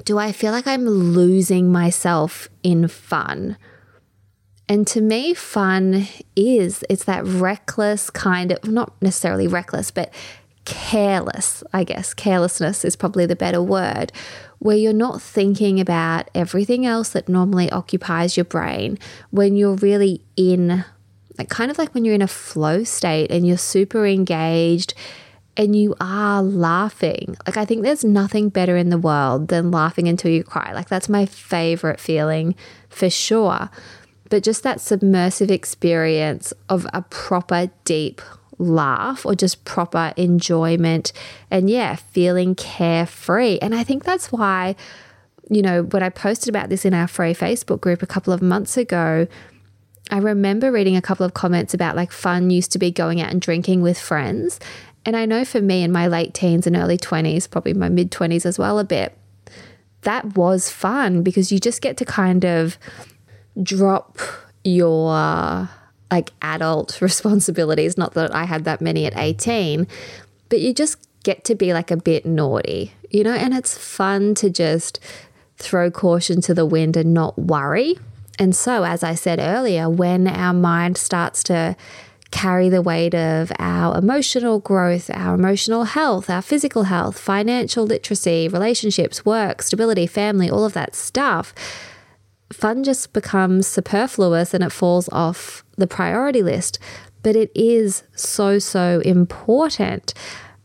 do 0.06 0.18
I 0.18 0.32
feel 0.32 0.52
like 0.52 0.68
I'm 0.68 0.86
losing 0.86 1.72
myself 1.72 2.50
in 2.64 2.88
fun? 2.88 3.58
And 4.70 4.88
to 4.88 5.02
me, 5.02 5.34
fun 5.34 6.08
is 6.36 6.86
it's 6.90 7.04
that 7.04 7.26
reckless 7.26 8.10
kind 8.10 8.52
of 8.52 8.66
not 8.66 8.94
necessarily 9.02 9.48
reckless, 9.48 9.92
but 9.92 10.14
careless, 10.66 11.64
I 11.74 11.84
guess. 11.84 12.14
Carelessness 12.14 12.86
is 12.86 12.96
probably 12.96 13.26
the 13.26 13.36
better 13.36 13.62
word, 13.62 14.12
where 14.60 14.78
you're 14.78 14.94
not 14.94 15.22
thinking 15.22 15.80
about 15.80 16.30
everything 16.34 16.86
else 16.86 17.10
that 17.10 17.28
normally 17.28 17.70
occupies 17.72 18.38
your 18.38 18.46
brain 18.46 18.98
when 19.30 19.56
you're 19.56 19.76
really 19.76 20.22
in 20.38 20.86
like 21.38 21.50
kind 21.50 21.72
of 21.72 21.78
like 21.78 21.94
when 21.94 22.06
you're 22.06 22.14
in 22.14 22.22
a 22.22 22.28
flow 22.28 22.84
state 22.84 23.32
and 23.32 23.48
you're 23.48 23.58
super 23.58 24.06
engaged 24.06 24.94
and 25.56 25.76
you 25.76 25.96
are 26.00 26.42
laughing. 26.42 27.36
Like, 27.46 27.58
I 27.58 27.66
think 27.66 27.84
there's 27.84 28.04
nothing 28.04 28.50
better 28.50 28.76
in 28.76 28.90
the 28.90 28.98
world 28.98 29.50
than 29.50 29.72
laughing 29.72 30.08
until 30.08 30.32
you 30.32 30.44
cry. 30.44 30.74
Like, 30.74 30.90
that's 30.90 31.10
my 31.10 31.26
favorite 31.26 32.00
feeling 32.00 32.56
for 32.90 33.10
sure. 33.10 33.70
But 34.30 34.44
just 34.44 34.64
that 34.64 34.82
submersive 34.82 35.52
experience 35.52 36.54
of 36.70 36.88
a 36.92 37.04
proper, 37.04 37.70
deep 37.86 38.22
laugh 38.64 39.26
or 39.26 39.36
just 39.36 39.66
proper 39.66 40.14
enjoyment 40.18 41.14
and, 41.52 41.70
yeah, 41.70 41.96
feeling 41.96 42.56
carefree. 42.56 43.60
And 43.62 43.76
I 43.76 43.84
think 43.84 44.04
that's 44.04 44.32
why, 44.32 44.76
you 45.50 45.62
know, 45.62 45.84
when 45.84 46.04
I 46.04 46.10
posted 46.10 46.50
about 46.50 46.70
this 46.70 46.86
in 46.86 46.94
our 46.94 47.08
free 47.08 47.34
Facebook 47.34 47.82
group 47.82 48.02
a 48.02 48.08
couple 48.08 48.34
of 48.34 48.42
months 48.42 48.78
ago, 48.78 49.28
I 50.12 50.18
remember 50.18 50.72
reading 50.72 50.96
a 50.96 51.02
couple 51.02 51.26
of 51.26 51.34
comments 51.34 51.74
about 51.74 51.96
like 51.96 52.12
fun 52.12 52.50
used 52.50 52.72
to 52.74 52.80
be 52.80 52.92
going 52.92 53.22
out 53.22 53.32
and 53.32 53.42
drinking 53.42 53.82
with 53.82 54.00
friends. 54.00 54.60
And 55.06 55.16
I 55.16 55.26
know 55.26 55.44
for 55.44 55.62
me 55.62 55.84
in 55.84 55.92
my 55.92 56.08
late 56.08 56.34
teens 56.34 56.66
and 56.66 56.76
early 56.76 56.98
20s, 56.98 57.50
probably 57.50 57.74
my 57.74 57.90
mid 57.90 58.12
20s 58.12 58.46
as 58.46 58.58
well, 58.58 58.80
a 58.80 58.84
bit, 58.84 59.18
that 60.02 60.38
was 60.38 60.70
fun 60.70 61.24
because 61.24 61.52
you 61.52 61.60
just 61.60 61.82
get 61.82 61.98
to 61.98 62.06
kind 62.06 62.46
of 62.46 62.78
drop 63.62 64.18
your 64.64 65.70
like 66.14 66.32
adult 66.42 67.02
responsibilities. 67.08 67.98
Not 67.98 68.14
that 68.14 68.34
I 68.36 68.46
had 68.46 68.66
that 68.66 68.82
many 68.82 69.06
at 69.06 69.18
18, 69.18 69.88
but 70.50 70.60
you 70.62 70.74
just 70.74 70.98
get 71.24 71.44
to 71.46 71.56
be 71.56 71.74
like 71.74 71.90
a 71.90 71.98
bit 71.98 72.26
naughty, 72.26 72.94
you 73.10 73.24
know, 73.24 73.34
and 73.34 73.54
it's 73.54 73.78
fun 73.78 74.36
to 74.36 74.50
just 74.50 75.00
throw 75.58 75.90
caution 75.90 76.42
to 76.42 76.54
the 76.54 76.66
wind 76.66 76.98
and 76.98 77.14
not 77.14 77.38
worry. 77.40 77.98
And 78.38 78.56
so, 78.56 78.84
as 78.84 79.04
I 79.04 79.16
said 79.16 79.40
earlier, 79.40 79.90
when 79.90 80.28
our 80.28 80.54
mind 80.54 80.98
starts 80.98 81.44
to 81.44 81.76
carry 82.32 82.68
the 82.68 82.82
weight 82.82 83.14
of 83.14 83.52
our 83.60 83.98
emotional 83.98 84.60
growth, 84.60 85.10
our 85.14 85.36
emotional 85.36 85.84
health, 85.84 86.30
our 86.30 86.42
physical 86.42 86.84
health, 86.84 87.18
financial 87.18 87.86
literacy, 87.86 88.48
relationships, 88.48 89.24
work, 89.24 89.62
stability, 89.62 90.08
family, 90.08 90.50
all 90.50 90.66
of 90.66 90.74
that 90.74 90.96
stuff, 90.96 91.54
fun 92.52 92.84
just 92.84 93.14
becomes 93.14 93.68
superfluous 93.68 94.54
and 94.54 94.64
it 94.64 94.72
falls 94.72 95.08
off 95.12 95.63
the 95.78 95.88
priority 95.88 96.42
list. 96.42 96.80
But 97.22 97.36
it 97.36 97.52
is 97.56 98.04
so, 98.16 98.60
so 98.60 99.02
important. 99.06 100.14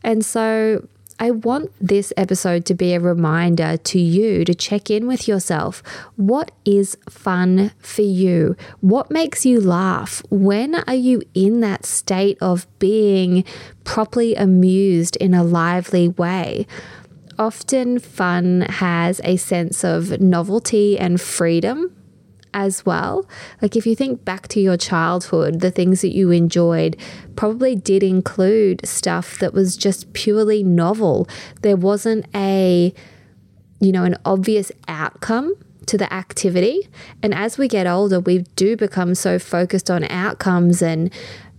And 0.03 0.25
so 0.25 0.87
I 1.21 1.31
want 1.31 1.71
this 1.81 2.13
episode 2.15 2.65
to 2.65 2.73
be 2.73 2.93
a 2.93 2.99
reminder 2.99 3.75
to 3.75 3.99
you 3.99 4.45
to 4.45 4.55
check 4.55 4.89
in 4.89 5.05
with 5.05 5.27
yourself. 5.27 5.83
What 6.15 6.51
is 6.63 6.97
fun 7.09 7.71
for 7.79 8.03
you? 8.03 8.55
What 8.79 9.11
makes 9.11 9.45
you 9.45 9.59
laugh? 9.59 10.23
When 10.29 10.75
are 10.75 10.95
you 10.95 11.21
in 11.33 11.59
that 11.59 11.85
state 11.85 12.37
of 12.39 12.67
being 12.79 13.43
properly 13.83 14.33
amused 14.35 15.17
in 15.17 15.33
a 15.33 15.43
lively 15.43 16.07
way? 16.07 16.65
Often, 17.37 17.99
fun 17.99 18.61
has 18.61 19.19
a 19.23 19.35
sense 19.35 19.83
of 19.83 20.21
novelty 20.21 20.97
and 20.97 21.19
freedom 21.19 21.95
as 22.53 22.85
well. 22.85 23.27
Like 23.61 23.75
if 23.75 23.85
you 23.85 23.95
think 23.95 24.25
back 24.25 24.47
to 24.49 24.59
your 24.59 24.77
childhood, 24.77 25.59
the 25.59 25.71
things 25.71 26.01
that 26.01 26.15
you 26.15 26.31
enjoyed 26.31 26.97
probably 27.35 27.75
did 27.75 28.03
include 28.03 28.85
stuff 28.85 29.37
that 29.39 29.53
was 29.53 29.77
just 29.77 30.13
purely 30.13 30.63
novel. 30.63 31.27
There 31.61 31.77
wasn't 31.77 32.25
a 32.35 32.93
you 33.79 33.91
know, 33.91 34.03
an 34.03 34.17
obvious 34.25 34.71
outcome 34.87 35.55
to 35.85 35.97
the 35.97 36.11
activity. 36.13 36.87
And 37.23 37.33
as 37.33 37.57
we 37.57 37.67
get 37.67 37.87
older, 37.87 38.19
we 38.19 38.39
do 38.55 38.77
become 38.77 39.15
so 39.15 39.39
focused 39.39 39.89
on 39.89 40.03
outcomes 40.05 40.81
and 40.81 41.11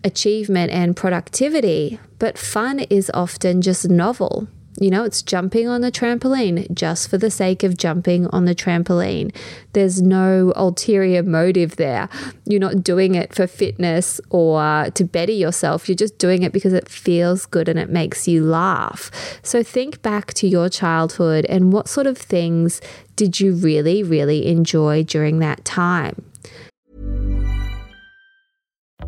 achievement 0.04 0.72
and 0.72 0.96
productivity, 0.96 1.98
but 2.18 2.38
fun 2.38 2.80
is 2.80 3.10
often 3.12 3.60
just 3.60 3.88
novel. 3.88 4.48
You 4.78 4.90
know, 4.90 5.04
it's 5.04 5.20
jumping 5.20 5.68
on 5.68 5.80
the 5.80 5.90
trampoline 5.90 6.72
just 6.72 7.10
for 7.10 7.18
the 7.18 7.30
sake 7.30 7.62
of 7.64 7.76
jumping 7.76 8.28
on 8.28 8.44
the 8.44 8.54
trampoline. 8.54 9.34
There's 9.72 10.00
no 10.00 10.52
ulterior 10.54 11.22
motive 11.22 11.76
there. 11.76 12.08
You're 12.44 12.60
not 12.60 12.84
doing 12.84 13.14
it 13.14 13.34
for 13.34 13.46
fitness 13.46 14.20
or 14.30 14.88
to 14.94 15.04
better 15.04 15.32
yourself. 15.32 15.88
You're 15.88 15.96
just 15.96 16.18
doing 16.18 16.44
it 16.44 16.52
because 16.52 16.72
it 16.72 16.88
feels 16.88 17.46
good 17.46 17.68
and 17.68 17.78
it 17.78 17.90
makes 17.90 18.28
you 18.28 18.44
laugh. 18.44 19.10
So 19.42 19.62
think 19.62 20.02
back 20.02 20.32
to 20.34 20.46
your 20.46 20.68
childhood 20.68 21.46
and 21.46 21.72
what 21.72 21.88
sort 21.88 22.06
of 22.06 22.16
things 22.16 22.80
did 23.16 23.40
you 23.40 23.54
really, 23.54 24.02
really 24.02 24.46
enjoy 24.46 25.02
during 25.02 25.40
that 25.40 25.64
time? 25.64 26.24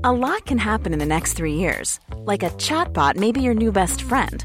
A 0.04 0.12
lot 0.12 0.44
can 0.46 0.58
happen 0.58 0.92
in 0.92 0.98
the 0.98 1.06
next 1.06 1.34
three 1.34 1.54
years. 1.54 2.00
Like 2.16 2.42
a 2.42 2.50
chatbot 2.50 3.16
may 3.16 3.30
be 3.30 3.40
your 3.40 3.54
new 3.54 3.70
best 3.70 4.02
friend. 4.02 4.44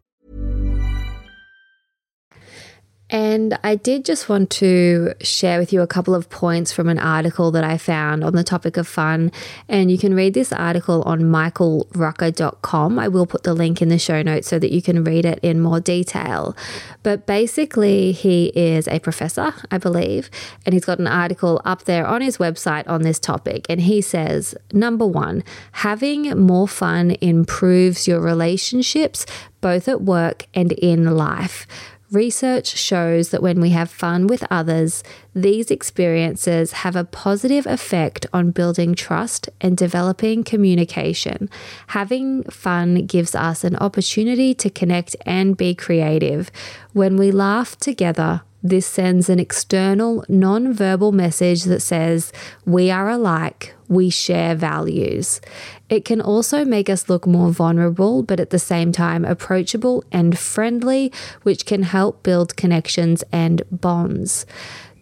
And 3.11 3.59
I 3.61 3.75
did 3.75 4.05
just 4.05 4.29
want 4.29 4.49
to 4.51 5.13
share 5.19 5.59
with 5.59 5.73
you 5.73 5.81
a 5.81 5.87
couple 5.87 6.15
of 6.15 6.29
points 6.29 6.71
from 6.71 6.87
an 6.87 6.97
article 6.97 7.51
that 7.51 7.63
I 7.63 7.77
found 7.77 8.23
on 8.23 8.33
the 8.33 8.43
topic 8.43 8.77
of 8.77 8.87
fun. 8.87 9.33
And 9.67 9.91
you 9.91 9.97
can 9.97 10.13
read 10.13 10.33
this 10.33 10.53
article 10.53 11.03
on 11.03 11.23
michaelrucker.com. 11.23 12.97
I 12.97 13.09
will 13.09 13.25
put 13.25 13.43
the 13.43 13.53
link 13.53 13.81
in 13.81 13.89
the 13.89 13.99
show 13.99 14.21
notes 14.21 14.47
so 14.47 14.57
that 14.59 14.71
you 14.71 14.81
can 14.81 15.03
read 15.03 15.25
it 15.25 15.39
in 15.43 15.59
more 15.59 15.81
detail. 15.81 16.55
But 17.03 17.25
basically, 17.25 18.13
he 18.13 18.45
is 18.55 18.87
a 18.87 18.99
professor, 18.99 19.53
I 19.69 19.77
believe, 19.77 20.29
and 20.65 20.71
he's 20.73 20.85
got 20.85 20.99
an 20.99 21.07
article 21.07 21.61
up 21.65 21.83
there 21.83 22.07
on 22.07 22.21
his 22.21 22.37
website 22.37 22.87
on 22.87 23.01
this 23.01 23.19
topic. 23.19 23.65
And 23.69 23.81
he 23.81 24.01
says 24.01 24.55
number 24.71 25.05
one, 25.05 25.43
having 25.73 26.29
more 26.39 26.67
fun 26.67 27.11
improves 27.19 28.07
your 28.07 28.21
relationships, 28.21 29.25
both 29.59 29.89
at 29.89 30.01
work 30.01 30.47
and 30.53 30.71
in 30.71 31.17
life. 31.17 31.67
Research 32.11 32.67
shows 32.67 33.29
that 33.29 33.41
when 33.41 33.61
we 33.61 33.69
have 33.69 33.89
fun 33.89 34.27
with 34.27 34.43
others, 34.51 35.01
these 35.33 35.71
experiences 35.71 36.73
have 36.73 36.97
a 36.97 37.05
positive 37.05 37.65
effect 37.65 38.25
on 38.33 38.51
building 38.51 38.95
trust 38.95 39.47
and 39.61 39.77
developing 39.77 40.43
communication. 40.43 41.49
Having 41.87 42.43
fun 42.43 43.05
gives 43.05 43.33
us 43.33 43.63
an 43.63 43.77
opportunity 43.77 44.53
to 44.55 44.69
connect 44.69 45.15
and 45.25 45.55
be 45.55 45.73
creative. 45.73 46.51
When 46.91 47.15
we 47.15 47.31
laugh 47.31 47.77
together, 47.77 48.41
this 48.63 48.85
sends 48.85 49.29
an 49.29 49.39
external, 49.39 50.23
non 50.29 50.73
verbal 50.73 51.11
message 51.11 51.63
that 51.63 51.81
says, 51.81 52.31
We 52.65 52.91
are 52.91 53.09
alike, 53.09 53.73
we 53.87 54.09
share 54.09 54.55
values. 54.55 55.41
It 55.89 56.05
can 56.05 56.21
also 56.21 56.63
make 56.63 56.89
us 56.89 57.09
look 57.09 57.25
more 57.25 57.51
vulnerable, 57.51 58.23
but 58.23 58.39
at 58.39 58.51
the 58.51 58.59
same 58.59 58.91
time 58.91 59.25
approachable 59.25 60.03
and 60.11 60.37
friendly, 60.37 61.11
which 61.43 61.65
can 61.65 61.83
help 61.83 62.23
build 62.23 62.55
connections 62.55 63.23
and 63.31 63.63
bonds. 63.71 64.45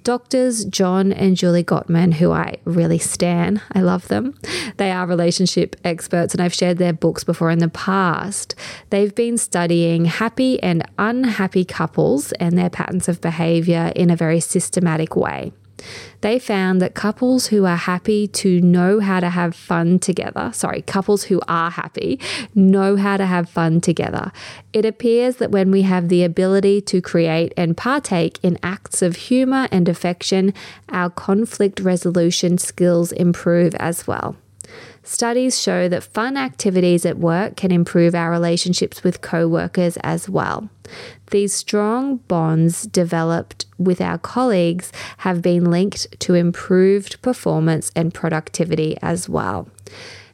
Doctors 0.03 0.65
John 0.65 1.11
and 1.11 1.35
Julie 1.37 1.63
Gottman, 1.63 2.13
who 2.13 2.31
I 2.31 2.57
really 2.65 2.97
stan, 2.97 3.61
I 3.73 3.81
love 3.81 4.07
them. 4.07 4.35
They 4.77 4.91
are 4.91 5.05
relationship 5.05 5.75
experts, 5.83 6.33
and 6.33 6.41
I've 6.41 6.53
shared 6.53 6.77
their 6.77 6.93
books 6.93 7.23
before 7.23 7.51
in 7.51 7.59
the 7.59 7.69
past. 7.69 8.55
They've 8.89 9.13
been 9.13 9.37
studying 9.37 10.05
happy 10.05 10.61
and 10.63 10.83
unhappy 10.97 11.65
couples 11.65 12.31
and 12.33 12.57
their 12.57 12.69
patterns 12.69 13.09
of 13.09 13.21
behavior 13.21 13.91
in 13.95 14.09
a 14.09 14.15
very 14.15 14.39
systematic 14.39 15.15
way. 15.15 15.51
They 16.21 16.39
found 16.39 16.81
that 16.81 16.95
couples 16.95 17.47
who 17.47 17.65
are 17.65 17.75
happy 17.75 18.27
to 18.27 18.61
know 18.61 18.99
how 18.99 19.19
to 19.19 19.29
have 19.29 19.55
fun 19.55 19.99
together, 19.99 20.51
sorry, 20.53 20.81
couples 20.81 21.23
who 21.23 21.41
are 21.47 21.71
happy 21.71 22.19
know 22.53 22.95
how 22.95 23.17
to 23.17 23.25
have 23.25 23.49
fun 23.49 23.81
together. 23.81 24.31
It 24.73 24.85
appears 24.85 25.37
that 25.37 25.51
when 25.51 25.71
we 25.71 25.83
have 25.83 26.09
the 26.09 26.23
ability 26.23 26.81
to 26.81 27.01
create 27.01 27.53
and 27.55 27.77
partake 27.77 28.39
in 28.43 28.57
acts 28.63 29.01
of 29.01 29.15
humor 29.15 29.67
and 29.71 29.87
affection, 29.87 30.53
our 30.89 31.09
conflict 31.09 31.79
resolution 31.79 32.57
skills 32.57 33.11
improve 33.11 33.75
as 33.75 34.07
well. 34.07 34.35
Studies 35.09 35.59
show 35.59 35.89
that 35.89 36.03
fun 36.03 36.37
activities 36.37 37.03
at 37.03 37.17
work 37.17 37.55
can 37.55 37.71
improve 37.71 38.13
our 38.13 38.29
relationships 38.29 39.03
with 39.03 39.21
co-workers 39.21 39.97
as 40.03 40.29
well. 40.29 40.69
These 41.31 41.51
strong 41.51 42.17
bonds 42.17 42.83
developed 42.83 43.65
with 43.79 44.01
our 44.01 44.19
colleagues 44.19 44.91
have 45.17 45.41
been 45.41 45.71
linked 45.71 46.19
to 46.19 46.35
improved 46.35 47.23
performance 47.23 47.91
and 47.95 48.13
productivity 48.13 48.97
as 49.01 49.27
well. 49.27 49.67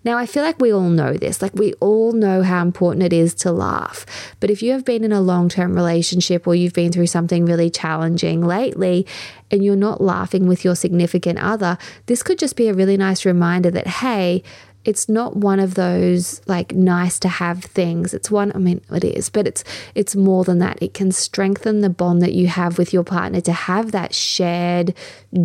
Now, 0.05 0.19
I 0.19 0.27
feel 0.27 0.43
like 0.43 0.61
we 0.61 0.71
all 0.71 0.89
know 0.89 1.13
this. 1.13 1.41
Like, 1.41 1.55
we 1.55 1.73
all 1.81 2.11
know 2.11 2.43
how 2.43 2.61
important 2.61 3.03
it 3.03 3.11
is 3.11 3.33
to 3.35 3.51
laugh. 3.51 4.05
But 4.39 4.51
if 4.51 4.61
you 4.61 4.71
have 4.73 4.85
been 4.85 5.03
in 5.03 5.11
a 5.11 5.19
long 5.19 5.49
term 5.49 5.73
relationship 5.73 6.47
or 6.47 6.53
you've 6.53 6.73
been 6.73 6.91
through 6.91 7.07
something 7.07 7.43
really 7.43 7.71
challenging 7.71 8.41
lately 8.41 9.07
and 9.49 9.65
you're 9.65 9.75
not 9.75 10.01
laughing 10.01 10.45
with 10.47 10.63
your 10.63 10.75
significant 10.75 11.39
other, 11.39 11.79
this 12.05 12.21
could 12.21 12.37
just 12.37 12.55
be 12.55 12.67
a 12.67 12.73
really 12.73 12.97
nice 12.97 13.25
reminder 13.25 13.71
that, 13.71 13.87
hey, 13.87 14.43
it's 14.83 15.09
not 15.09 15.35
one 15.35 15.59
of 15.59 15.73
those 15.73 16.41
like 16.45 16.71
nice 16.73 17.17
to 17.17 17.27
have 17.27 17.63
things 17.63 18.13
it's 18.13 18.29
one 18.29 18.51
i 18.53 18.59
mean 18.59 18.79
it 18.91 19.03
is 19.03 19.29
but 19.29 19.47
it's 19.47 19.63
it's 19.95 20.15
more 20.15 20.43
than 20.43 20.59
that 20.59 20.77
it 20.79 20.93
can 20.93 21.11
strengthen 21.11 21.81
the 21.81 21.89
bond 21.89 22.21
that 22.21 22.33
you 22.33 22.45
have 22.45 22.77
with 22.77 22.93
your 22.93 23.03
partner 23.03 23.41
to 23.41 23.51
have 23.51 23.91
that 23.91 24.13
shared 24.13 24.93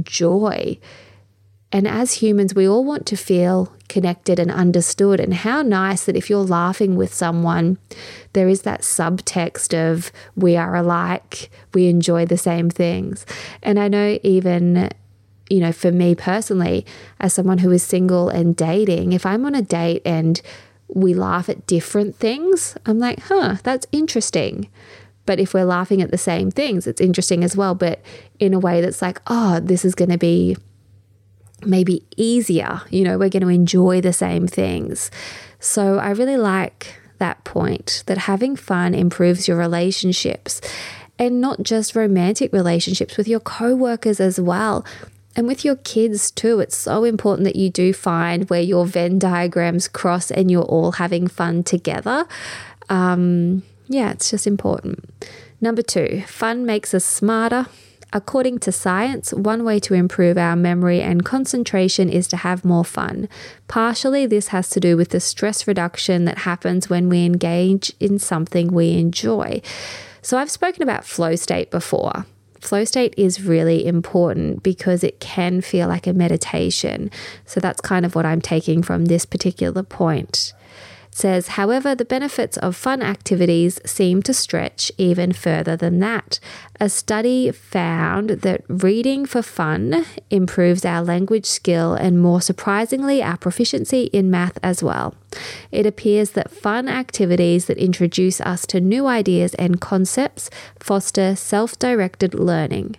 joy 0.02 0.78
and 1.72 1.86
as 1.86 2.14
humans, 2.14 2.54
we 2.54 2.68
all 2.68 2.84
want 2.84 3.06
to 3.06 3.16
feel 3.16 3.72
connected 3.88 4.38
and 4.38 4.50
understood. 4.50 5.20
And 5.20 5.32
how 5.34 5.62
nice 5.62 6.04
that 6.04 6.16
if 6.16 6.28
you're 6.28 6.40
laughing 6.40 6.96
with 6.96 7.14
someone, 7.14 7.78
there 8.32 8.48
is 8.48 8.62
that 8.62 8.80
subtext 8.80 9.74
of 9.74 10.10
we 10.34 10.56
are 10.56 10.74
alike, 10.74 11.50
we 11.72 11.88
enjoy 11.88 12.26
the 12.26 12.36
same 12.36 12.70
things. 12.70 13.24
And 13.62 13.78
I 13.78 13.86
know 13.86 14.18
even, 14.22 14.90
you 15.48 15.60
know, 15.60 15.72
for 15.72 15.92
me 15.92 16.16
personally, 16.16 16.84
as 17.20 17.34
someone 17.34 17.58
who 17.58 17.70
is 17.70 17.84
single 17.84 18.28
and 18.28 18.56
dating, 18.56 19.12
if 19.12 19.24
I'm 19.24 19.46
on 19.46 19.54
a 19.54 19.62
date 19.62 20.02
and 20.04 20.40
we 20.88 21.14
laugh 21.14 21.48
at 21.48 21.68
different 21.68 22.16
things, 22.16 22.76
I'm 22.84 22.98
like, 22.98 23.20
huh, 23.20 23.56
that's 23.62 23.86
interesting. 23.92 24.68
But 25.24 25.38
if 25.38 25.54
we're 25.54 25.64
laughing 25.64 26.02
at 26.02 26.10
the 26.10 26.18
same 26.18 26.50
things, 26.50 26.88
it's 26.88 27.00
interesting 27.00 27.44
as 27.44 27.56
well, 27.56 27.76
but 27.76 28.00
in 28.40 28.54
a 28.54 28.58
way 28.58 28.80
that's 28.80 29.00
like, 29.00 29.20
oh, 29.28 29.60
this 29.60 29.84
is 29.84 29.94
going 29.94 30.10
to 30.10 30.18
be 30.18 30.56
maybe 31.64 32.04
easier. 32.16 32.82
You 32.90 33.04
know, 33.04 33.18
we're 33.18 33.28
going 33.28 33.42
to 33.42 33.48
enjoy 33.48 34.00
the 34.00 34.12
same 34.12 34.46
things. 34.46 35.10
So 35.58 35.98
I 35.98 36.10
really 36.10 36.36
like 36.36 37.00
that 37.18 37.44
point 37.44 38.02
that 38.06 38.18
having 38.18 38.56
fun 38.56 38.94
improves 38.94 39.46
your 39.46 39.58
relationships 39.58 40.60
and 41.18 41.40
not 41.40 41.62
just 41.62 41.94
romantic 41.94 42.52
relationships 42.52 43.16
with 43.16 43.28
your 43.28 43.40
coworkers 43.40 44.20
as 44.20 44.40
well. 44.40 44.84
And 45.36 45.46
with 45.46 45.64
your 45.64 45.76
kids 45.76 46.30
too, 46.30 46.60
it's 46.60 46.76
so 46.76 47.04
important 47.04 47.44
that 47.44 47.56
you 47.56 47.70
do 47.70 47.92
find 47.92 48.48
where 48.50 48.62
your 48.62 48.86
Venn 48.86 49.18
diagrams 49.18 49.86
cross 49.86 50.30
and 50.30 50.50
you're 50.50 50.62
all 50.62 50.92
having 50.92 51.28
fun 51.28 51.62
together. 51.62 52.26
Um, 52.88 53.62
yeah, 53.86 54.10
it's 54.12 54.30
just 54.30 54.46
important. 54.46 55.08
Number 55.60 55.82
two, 55.82 56.22
fun 56.26 56.64
makes 56.64 56.94
us 56.94 57.04
smarter, 57.04 57.66
According 58.12 58.58
to 58.60 58.72
science, 58.72 59.32
one 59.32 59.64
way 59.64 59.78
to 59.80 59.94
improve 59.94 60.36
our 60.36 60.56
memory 60.56 61.00
and 61.00 61.24
concentration 61.24 62.08
is 62.08 62.26
to 62.28 62.38
have 62.38 62.64
more 62.64 62.84
fun. 62.84 63.28
Partially, 63.68 64.26
this 64.26 64.48
has 64.48 64.68
to 64.70 64.80
do 64.80 64.96
with 64.96 65.10
the 65.10 65.20
stress 65.20 65.68
reduction 65.68 66.24
that 66.24 66.38
happens 66.38 66.90
when 66.90 67.08
we 67.08 67.24
engage 67.24 67.92
in 68.00 68.18
something 68.18 68.72
we 68.72 68.94
enjoy. 68.94 69.62
So, 70.22 70.38
I've 70.38 70.50
spoken 70.50 70.82
about 70.82 71.04
flow 71.04 71.36
state 71.36 71.70
before. 71.70 72.26
Flow 72.60 72.84
state 72.84 73.14
is 73.16 73.42
really 73.42 73.86
important 73.86 74.62
because 74.62 75.02
it 75.02 75.20
can 75.20 75.60
feel 75.60 75.88
like 75.88 76.06
a 76.06 76.12
meditation. 76.12 77.10
So, 77.46 77.60
that's 77.60 77.80
kind 77.80 78.04
of 78.04 78.16
what 78.16 78.26
I'm 78.26 78.40
taking 78.40 78.82
from 78.82 79.04
this 79.04 79.24
particular 79.24 79.84
point 79.84 80.52
says, 81.10 81.48
however, 81.48 81.94
the 81.94 82.04
benefits 82.04 82.56
of 82.58 82.76
fun 82.76 83.02
activities 83.02 83.80
seem 83.84 84.22
to 84.22 84.32
stretch 84.32 84.92
even 84.96 85.32
further 85.32 85.76
than 85.76 85.98
that. 85.98 86.38
A 86.78 86.88
study 86.88 87.50
found 87.50 88.30
that 88.30 88.62
reading 88.68 89.26
for 89.26 89.42
fun 89.42 90.06
improves 90.30 90.84
our 90.84 91.02
language 91.02 91.46
skill 91.46 91.94
and, 91.94 92.20
more 92.20 92.40
surprisingly, 92.40 93.22
our 93.22 93.36
proficiency 93.36 94.04
in 94.12 94.30
math 94.30 94.58
as 94.62 94.82
well. 94.82 95.14
It 95.70 95.84
appears 95.84 96.30
that 96.30 96.50
fun 96.50 96.88
activities 96.88 97.66
that 97.66 97.78
introduce 97.78 98.40
us 98.40 98.64
to 98.66 98.80
new 98.80 99.06
ideas 99.06 99.54
and 99.54 99.80
concepts 99.80 100.48
foster 100.78 101.36
self 101.36 101.78
directed 101.78 102.34
learning. 102.34 102.96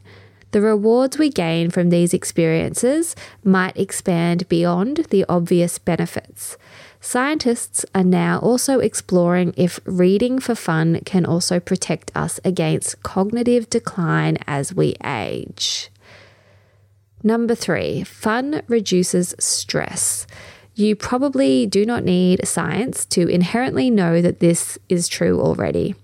The 0.52 0.62
rewards 0.62 1.18
we 1.18 1.30
gain 1.30 1.70
from 1.70 1.90
these 1.90 2.14
experiences 2.14 3.16
might 3.44 3.78
expand 3.78 4.50
beyond 4.50 5.08
the 5.10 5.26
obvious 5.30 5.78
benefits. 5.78 6.58
Scientists 7.00 7.86
are 7.96 8.04
now 8.04 8.38
also 8.40 8.80
exploring 8.80 9.54
if 9.58 9.80
reading 9.86 10.40
for 10.40 10.54
fun 10.54 11.00
can 11.06 11.26
also 11.26 11.60
protect 11.60 12.12
us 12.16 12.40
against 12.44 13.02
cognitive 13.02 13.70
decline 13.70 14.38
as 14.46 14.74
we 14.74 14.96
age. 15.04 15.90
Number 17.24 17.56
three, 17.56 18.04
fun 18.04 18.62
reduces 18.68 19.34
stress. 19.40 20.28
You 20.76 20.96
probably 20.96 21.66
do 21.66 21.86
not 21.86 22.04
need 22.04 22.48
science 22.48 23.06
to 23.06 23.28
inherently 23.28 23.90
know 23.90 24.22
that 24.22 24.40
this 24.40 24.78
is 24.90 25.08
true 25.08 25.40
already. 25.40 25.96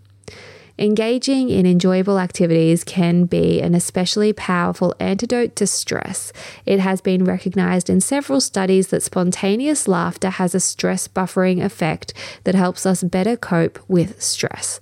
Engaging 0.80 1.50
in 1.50 1.66
enjoyable 1.66 2.20
activities 2.20 2.84
can 2.84 3.26
be 3.26 3.60
an 3.62 3.74
especially 3.74 4.32
powerful 4.32 4.94
antidote 5.00 5.56
to 5.56 5.66
stress. 5.66 6.32
It 6.68 6.80
has 6.80 7.02
been 7.02 7.24
recognized 7.24 7.90
in 7.90 8.00
several 8.00 8.40
studies 8.40 8.90
that 8.90 9.02
spontaneous 9.02 9.88
laughter 9.88 10.30
has 10.30 10.54
a 10.54 10.60
stress 10.60 11.08
buffering 11.08 11.64
effect 11.64 12.14
that 12.44 12.54
helps 12.54 12.86
us 12.86 13.02
better 13.02 13.36
cope 13.36 13.80
with 13.88 14.22
stress. 14.22 14.80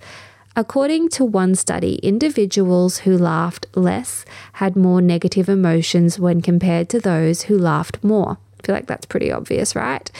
According 0.54 1.08
to 1.10 1.24
one 1.24 1.54
study, 1.54 1.94
individuals 1.96 2.98
who 2.98 3.16
laughed 3.16 3.66
less 3.74 4.26
had 4.54 4.76
more 4.76 5.00
negative 5.00 5.48
emotions 5.48 6.18
when 6.18 6.42
compared 6.42 6.90
to 6.90 7.00
those 7.00 7.42
who 7.42 7.56
laughed 7.58 8.04
more. 8.04 8.36
Feel 8.66 8.74
like 8.74 8.86
that's 8.86 9.06
pretty 9.06 9.30
obvious, 9.30 9.76
right? 9.76 10.10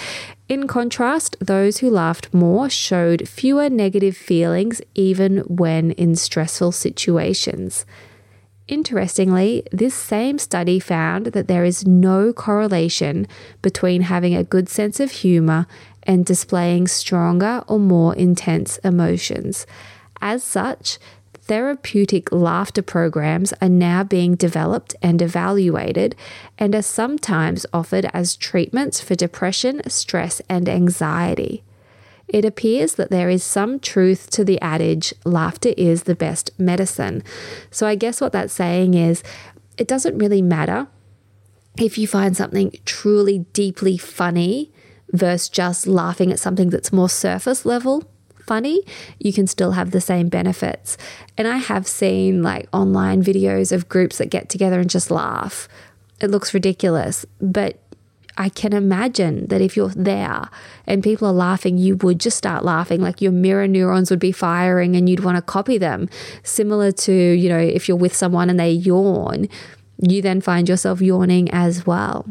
In 0.49 0.69
contrast, 0.69 1.35
those 1.41 1.79
who 1.79 1.91
laughed 1.91 2.33
more 2.33 2.71
showed 2.71 3.29
fewer 3.29 3.69
negative 3.69 4.17
feelings 4.17 4.81
even 4.95 5.39
when 5.49 5.91
in 5.91 6.15
stressful 6.15 6.71
situations. 6.71 7.85
Interestingly, 8.69 9.65
this 9.73 9.97
same 9.97 10.39
study 10.39 10.79
found 10.79 11.27
that 11.27 11.49
there 11.49 11.65
is 11.65 11.89
no 11.89 12.33
correlation 12.33 13.27
between 13.63 14.03
having 14.03 14.37
a 14.37 14.45
good 14.45 14.69
sense 14.69 15.01
of 15.01 15.11
humor 15.11 15.67
and 16.05 16.25
displaying 16.25 16.87
stronger 16.87 17.65
or 17.67 17.81
more 17.81 18.15
intense 18.15 18.79
emotions. 18.79 19.67
As 20.21 20.45
such, 20.45 20.99
therapeutic 21.47 22.33
laughter 22.33 22.83
programs 22.83 23.53
are 23.61 23.69
now 23.69 24.03
being 24.03 24.35
developed 24.35 24.95
and 25.01 25.23
evaluated 25.23 26.15
and 26.59 26.75
are 26.75 26.83
sometimes 26.83 27.65
offered 27.73 28.11
as 28.13 28.37
treatments 28.37 29.01
for 29.01 29.15
depression, 29.15 29.81
stress, 29.89 30.41
and 30.49 30.69
anxiety. 30.69 31.63
It 32.29 32.45
appears 32.45 32.95
that 32.95 33.11
there 33.11 33.31
is 33.31 33.45
some 33.45 33.79
truth 33.79 34.31
to 34.31 34.45
the 34.45 34.61
adage, 34.61 35.15
laughter 35.25 35.73
is 35.77 36.03
the 36.03 36.17
best 36.17 36.51
medicine. 36.59 37.23
So, 37.71 37.87
I 37.87 37.95
guess 37.95 38.21
what 38.21 38.33
that's 38.33 38.53
saying 38.53 38.95
is 38.95 39.23
it 39.79 39.87
doesn't 39.87 40.19
really 40.19 40.43
matter 40.43 40.89
if 41.79 41.97
you 41.97 42.09
find 42.09 42.37
something 42.37 42.75
truly 42.85 43.41
deeply 43.53 43.97
funny 43.97 44.73
versus 45.13 45.49
just 45.49 45.87
laughing 45.87 46.33
at 46.33 46.41
something 46.41 46.71
that's 46.71 46.93
more 46.93 47.09
surface 47.09 47.65
level 47.65 48.11
funny, 48.47 48.83
you 49.19 49.33
can 49.33 49.47
still 49.47 49.73
have 49.73 49.91
the 49.91 50.01
same 50.01 50.29
benefits. 50.29 50.97
And 51.37 51.47
I 51.49 51.59
have 51.59 51.87
seen 51.87 52.43
like 52.43 52.69
online 52.73 53.23
videos 53.23 53.73
of 53.73 53.89
groups 53.89 54.19
that 54.19 54.31
get 54.31 54.49
together 54.49 54.81
and 54.81 54.91
just 54.91 55.11
laugh. 55.11 55.69
It 56.21 56.31
looks 56.31 56.55
ridiculous, 56.55 57.27
but 57.41 57.79
I 58.39 58.49
can 58.51 58.73
imagine 58.73 59.47
that 59.47 59.63
if 59.63 59.77
you're 59.77 59.89
there 59.89 60.49
and 60.87 61.03
people 61.03 61.29
are 61.29 61.33
laughing, 61.33 61.79
you 61.79 61.97
would 61.97 62.21
just 62.21 62.37
start 62.37 62.65
laughing. 62.65 63.01
Like 63.01 63.23
your 63.23 63.33
mirror 63.33 63.67
neurons 63.67 64.11
would 64.11 64.19
be 64.19 64.33
firing 64.33 64.95
and 64.95 65.09
you'd 65.09 65.25
want 65.25 65.37
to 65.37 65.43
copy 65.43 65.79
them. 65.79 66.09
Similar 66.43 66.93
to, 66.93 67.13
you 67.13 67.49
know, 67.49 67.59
if 67.59 67.89
you're 67.89 67.97
with 67.97 68.15
someone 68.15 68.51
and 68.51 68.61
they 68.61 68.71
yawn, 68.71 69.49
you 69.99 70.21
then 70.21 70.41
find 70.41 70.69
yourself 70.69 71.01
yawning 71.01 71.51
as 71.51 71.87
well. 71.87 72.27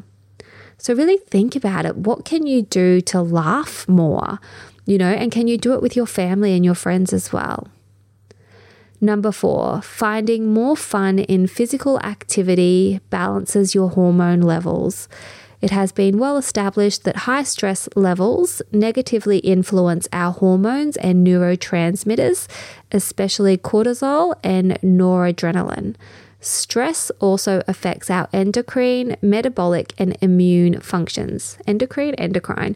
So, 0.77 0.93
really 0.93 1.17
think 1.17 1.55
about 1.55 1.85
it. 1.85 1.95
What 1.95 2.25
can 2.25 2.45
you 2.45 2.61
do 2.61 3.01
to 3.01 3.21
laugh 3.21 3.87
more? 3.87 4.39
You 4.85 4.97
know, 4.97 5.11
and 5.11 5.31
can 5.31 5.47
you 5.47 5.57
do 5.57 5.73
it 5.73 5.81
with 5.81 5.95
your 5.95 6.05
family 6.05 6.53
and 6.53 6.63
your 6.63 6.75
friends 6.75 7.11
as 7.11 7.33
well? 7.33 7.67
Number 9.01 9.31
four, 9.31 9.81
finding 9.81 10.53
more 10.53 10.77
fun 10.77 11.19
in 11.19 11.47
physical 11.47 11.99
activity 11.99 13.01
balances 13.09 13.75
your 13.75 13.89
hormone 13.89 14.41
levels. 14.41 15.09
It 15.61 15.71
has 15.71 15.91
been 15.91 16.19
well 16.19 16.37
established 16.37 17.03
that 17.03 17.25
high 17.25 17.43
stress 17.43 17.89
levels 17.95 18.61
negatively 18.71 19.39
influence 19.39 20.07
our 20.13 20.31
hormones 20.31 20.95
and 20.97 21.25
neurotransmitters, 21.25 22.47
especially 22.91 23.57
cortisol 23.57 24.35
and 24.43 24.73
noradrenaline. 24.81 25.95
Stress 26.39 27.09
also 27.19 27.63
affects 27.67 28.11
our 28.11 28.29
endocrine, 28.31 29.17
metabolic, 29.21 29.93
and 29.97 30.15
immune 30.21 30.79
functions. 30.79 31.57
Endocrine, 31.65 32.13
endocrine. 32.15 32.75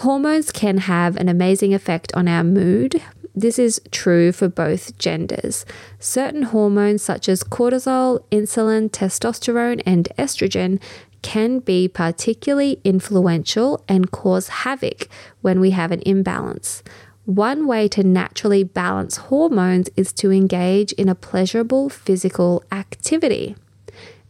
Hormones 0.00 0.50
can 0.50 0.78
have 0.78 1.18
an 1.18 1.28
amazing 1.28 1.74
effect 1.74 2.10
on 2.14 2.26
our 2.26 2.42
mood. 2.42 3.02
This 3.34 3.58
is 3.58 3.82
true 3.90 4.32
for 4.32 4.48
both 4.48 4.96
genders. 4.96 5.66
Certain 5.98 6.44
hormones, 6.44 7.02
such 7.02 7.28
as 7.28 7.44
cortisol, 7.44 8.24
insulin, 8.30 8.88
testosterone, 8.90 9.82
and 9.84 10.08
estrogen, 10.16 10.80
can 11.20 11.58
be 11.58 11.86
particularly 11.86 12.80
influential 12.82 13.84
and 13.88 14.10
cause 14.10 14.48
havoc 14.48 15.06
when 15.42 15.60
we 15.60 15.72
have 15.72 15.92
an 15.92 16.00
imbalance. 16.06 16.82
One 17.26 17.66
way 17.66 17.86
to 17.88 18.02
naturally 18.02 18.64
balance 18.64 19.18
hormones 19.18 19.90
is 19.96 20.14
to 20.14 20.32
engage 20.32 20.94
in 20.94 21.10
a 21.10 21.14
pleasurable 21.14 21.90
physical 21.90 22.64
activity. 22.72 23.54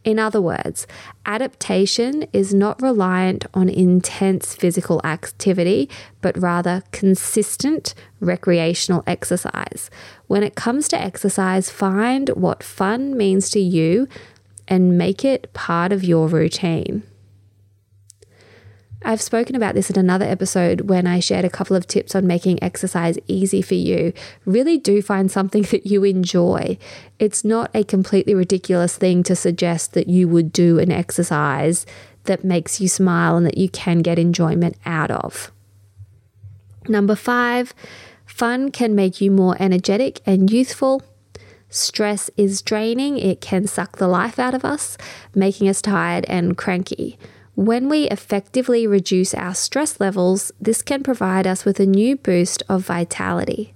In 0.03 0.19
other 0.19 0.41
words, 0.41 0.87
adaptation 1.27 2.27
is 2.33 2.55
not 2.55 2.81
reliant 2.81 3.45
on 3.53 3.69
intense 3.69 4.55
physical 4.55 5.01
activity, 5.05 5.91
but 6.23 6.41
rather 6.41 6.83
consistent 6.91 7.95
recreational 8.19 9.05
exercise. 9.07 9.91
When 10.27 10.43
it 10.43 10.55
comes 10.55 10.89
to 10.89 11.01
exercise, 11.01 11.69
find 11.69 12.31
what 12.31 12.63
fun 12.63 13.15
means 13.17 13.51
to 13.51 13.61
you 13.61 14.09
and 14.67 14.97
make 14.97 15.23
it 15.25 15.53
part 15.53 15.93
of 15.93 16.03
your 16.03 16.29
routine. 16.29 17.03
I've 19.03 19.23
spoken 19.23 19.57
about 19.57 19.75
this 19.75 19.89
in 19.89 19.99
another 19.99 20.27
episode 20.27 20.83
when 20.83 21.07
I 21.07 21.21
shared 21.21 21.47
a 21.47 21.51
couple 21.51 21.75
of 21.75 21.87
tips 21.87 22.15
on 22.15 22.27
making 22.27 22.63
exercise 22.63 23.19
easy 23.27 23.63
for 23.63 23.75
you. 23.75 24.13
Really 24.45 24.77
do 24.77 25.01
find 25.01 25.31
something 25.31 25.63
that 25.71 25.87
you 25.87 26.05
enjoy. 26.05 26.77
It's 27.19 27.45
not 27.45 27.71
a 27.75 27.85
completely 27.85 28.35
ridiculous 28.35 28.97
thing 28.97 29.23
to 29.25 29.35
suggest 29.35 29.95
that 29.95 30.09
you 30.09 30.29
would 30.29 30.53
do 30.53 30.79
an 30.79 30.93
exercise 30.93 31.87
that 32.25 32.45
makes 32.45 32.81
you 32.81 32.89
smile 32.89 33.37
and 33.37 33.47
that 33.47 33.57
you 33.57 33.71
can 33.71 34.01
get 34.03 34.19
enjoyment 34.19 34.77
out 34.85 35.11
of. 35.11 35.51
Number 36.89 37.15
five, 37.15 37.73
fun 38.27 38.71
can 38.71 38.95
make 38.95 39.21
you 39.21 39.31
more 39.31 39.57
energetic 39.59 40.21
and 40.27 40.51
youthful. 40.51 41.03
Stress 41.71 42.31
is 42.37 42.63
draining, 42.63 43.17
it 43.17 43.41
can 43.41 43.67
suck 43.67 43.97
the 43.97 44.09
life 44.09 44.39
out 44.39 44.55
of 44.55 44.65
us, 44.65 44.99
making 45.35 45.69
us 45.69 45.81
tired 45.81 46.25
and 46.27 46.59
cranky. 46.59 47.17
When 47.61 47.91
we 47.91 48.05
effectively 48.05 48.87
reduce 48.87 49.35
our 49.35 49.55
stress 49.55 50.01
levels, 50.01 50.51
this 50.59 50.81
can 50.81 51.03
provide 51.03 51.47
us 51.47 51.67
with 51.67 51.79
a 51.79 51.85
new 51.85 52.17
boost 52.17 52.63
of 52.71 52.87
vitality. 52.87 53.75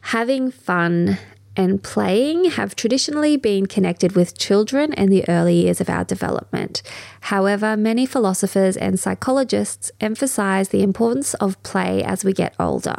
Having 0.00 0.50
fun 0.50 1.18
and 1.54 1.80
playing 1.80 2.46
have 2.46 2.74
traditionally 2.74 3.36
been 3.36 3.66
connected 3.66 4.16
with 4.16 4.36
children 4.36 4.92
and 4.94 5.12
the 5.12 5.24
early 5.28 5.62
years 5.62 5.80
of 5.80 5.88
our 5.88 6.02
development. 6.02 6.82
However, 7.20 7.76
many 7.76 8.04
philosophers 8.04 8.76
and 8.76 8.98
psychologists 8.98 9.92
emphasize 10.00 10.70
the 10.70 10.82
importance 10.82 11.34
of 11.34 11.62
play 11.62 12.02
as 12.02 12.24
we 12.24 12.32
get 12.32 12.52
older. 12.58 12.96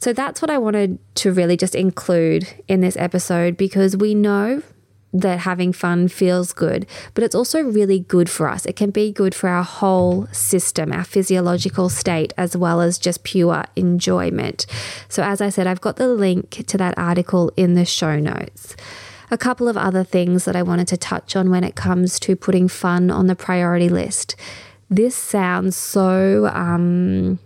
So 0.00 0.12
that's 0.12 0.42
what 0.42 0.50
I 0.50 0.58
wanted 0.58 0.98
to 1.14 1.32
really 1.32 1.56
just 1.56 1.76
include 1.76 2.48
in 2.66 2.80
this 2.80 2.96
episode 2.96 3.56
because 3.56 3.96
we 3.96 4.12
know 4.12 4.64
that 5.12 5.40
having 5.40 5.72
fun 5.72 6.08
feels 6.08 6.52
good, 6.52 6.86
but 7.14 7.24
it's 7.24 7.34
also 7.34 7.60
really 7.62 8.00
good 8.00 8.30
for 8.30 8.48
us. 8.48 8.64
It 8.66 8.76
can 8.76 8.90
be 8.90 9.12
good 9.12 9.34
for 9.34 9.48
our 9.48 9.64
whole 9.64 10.26
system, 10.28 10.92
our 10.92 11.04
physiological 11.04 11.88
state, 11.88 12.32
as 12.36 12.56
well 12.56 12.80
as 12.80 12.98
just 12.98 13.24
pure 13.24 13.64
enjoyment. 13.76 14.66
So, 15.08 15.22
as 15.22 15.40
I 15.40 15.48
said, 15.48 15.66
I've 15.66 15.80
got 15.80 15.96
the 15.96 16.08
link 16.08 16.64
to 16.66 16.78
that 16.78 16.96
article 16.96 17.52
in 17.56 17.74
the 17.74 17.84
show 17.84 18.18
notes. 18.18 18.76
A 19.32 19.38
couple 19.38 19.68
of 19.68 19.76
other 19.76 20.02
things 20.02 20.44
that 20.44 20.56
I 20.56 20.62
wanted 20.62 20.88
to 20.88 20.96
touch 20.96 21.36
on 21.36 21.50
when 21.50 21.62
it 21.62 21.76
comes 21.76 22.18
to 22.20 22.34
putting 22.34 22.68
fun 22.68 23.10
on 23.10 23.26
the 23.26 23.36
priority 23.36 23.88
list. 23.88 24.34
This 24.88 25.14
sounds 25.14 25.76
so 25.76 26.50
um, 26.52 27.38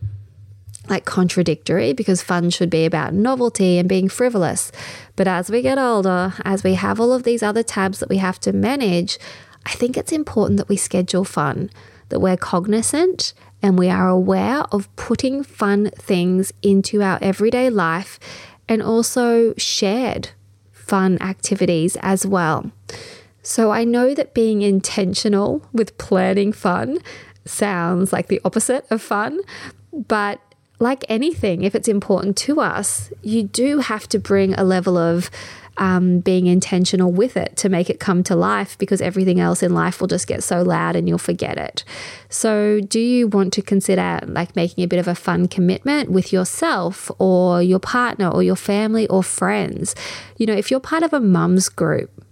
like 0.88 1.04
contradictory 1.04 1.92
because 1.92 2.22
fun 2.22 2.50
should 2.50 2.70
be 2.70 2.84
about 2.84 3.14
novelty 3.14 3.78
and 3.78 3.88
being 3.88 4.08
frivolous. 4.08 4.70
But 5.16 5.26
as 5.28 5.50
we 5.50 5.62
get 5.62 5.78
older, 5.78 6.34
as 6.44 6.62
we 6.62 6.74
have 6.74 7.00
all 7.00 7.12
of 7.12 7.22
these 7.22 7.42
other 7.42 7.62
tabs 7.62 8.00
that 8.00 8.08
we 8.08 8.18
have 8.18 8.38
to 8.40 8.52
manage, 8.52 9.18
I 9.66 9.72
think 9.72 9.96
it's 9.96 10.12
important 10.12 10.58
that 10.58 10.68
we 10.68 10.76
schedule 10.76 11.24
fun, 11.24 11.70
that 12.10 12.20
we're 12.20 12.36
cognizant 12.36 13.32
and 13.62 13.78
we 13.78 13.88
are 13.88 14.08
aware 14.08 14.62
of 14.72 14.94
putting 14.96 15.42
fun 15.42 15.90
things 15.96 16.52
into 16.62 17.02
our 17.02 17.18
everyday 17.22 17.70
life 17.70 18.20
and 18.68 18.82
also 18.82 19.54
shared 19.56 20.30
fun 20.70 21.16
activities 21.22 21.96
as 22.02 22.26
well. 22.26 22.70
So 23.42 23.70
I 23.70 23.84
know 23.84 24.14
that 24.14 24.34
being 24.34 24.62
intentional 24.62 25.66
with 25.72 25.96
planning 25.98 26.52
fun 26.52 26.98
sounds 27.44 28.12
like 28.12 28.28
the 28.28 28.40
opposite 28.44 28.86
of 28.90 29.02
fun, 29.02 29.40
but 29.92 30.40
like 30.78 31.04
anything, 31.08 31.62
if 31.62 31.74
it's 31.74 31.88
important 31.88 32.36
to 32.38 32.60
us, 32.60 33.12
you 33.22 33.44
do 33.44 33.78
have 33.78 34.08
to 34.08 34.18
bring 34.18 34.54
a 34.54 34.64
level 34.64 34.98
of 34.98 35.30
um, 35.76 36.20
being 36.20 36.46
intentional 36.46 37.10
with 37.10 37.36
it 37.36 37.56
to 37.56 37.68
make 37.68 37.90
it 37.90 37.98
come 37.98 38.22
to 38.24 38.36
life 38.36 38.78
because 38.78 39.00
everything 39.00 39.40
else 39.40 39.62
in 39.62 39.74
life 39.74 40.00
will 40.00 40.06
just 40.08 40.26
get 40.26 40.42
so 40.42 40.62
loud 40.62 40.94
and 40.94 41.08
you'll 41.08 41.18
forget 41.18 41.58
it. 41.58 41.84
So, 42.28 42.80
do 42.80 43.00
you 43.00 43.28
want 43.28 43.52
to 43.54 43.62
consider 43.62 44.20
like 44.26 44.54
making 44.54 44.84
a 44.84 44.88
bit 44.88 44.98
of 44.98 45.08
a 45.08 45.14
fun 45.14 45.48
commitment 45.48 46.10
with 46.10 46.32
yourself 46.32 47.10
or 47.18 47.62
your 47.62 47.80
partner 47.80 48.28
or 48.28 48.42
your 48.42 48.56
family 48.56 49.08
or 49.08 49.22
friends? 49.22 49.94
You 50.38 50.46
know, 50.46 50.54
if 50.54 50.70
you're 50.70 50.80
part 50.80 51.02
of 51.02 51.12
a 51.12 51.20
mum's 51.20 51.68
group, 51.68 52.23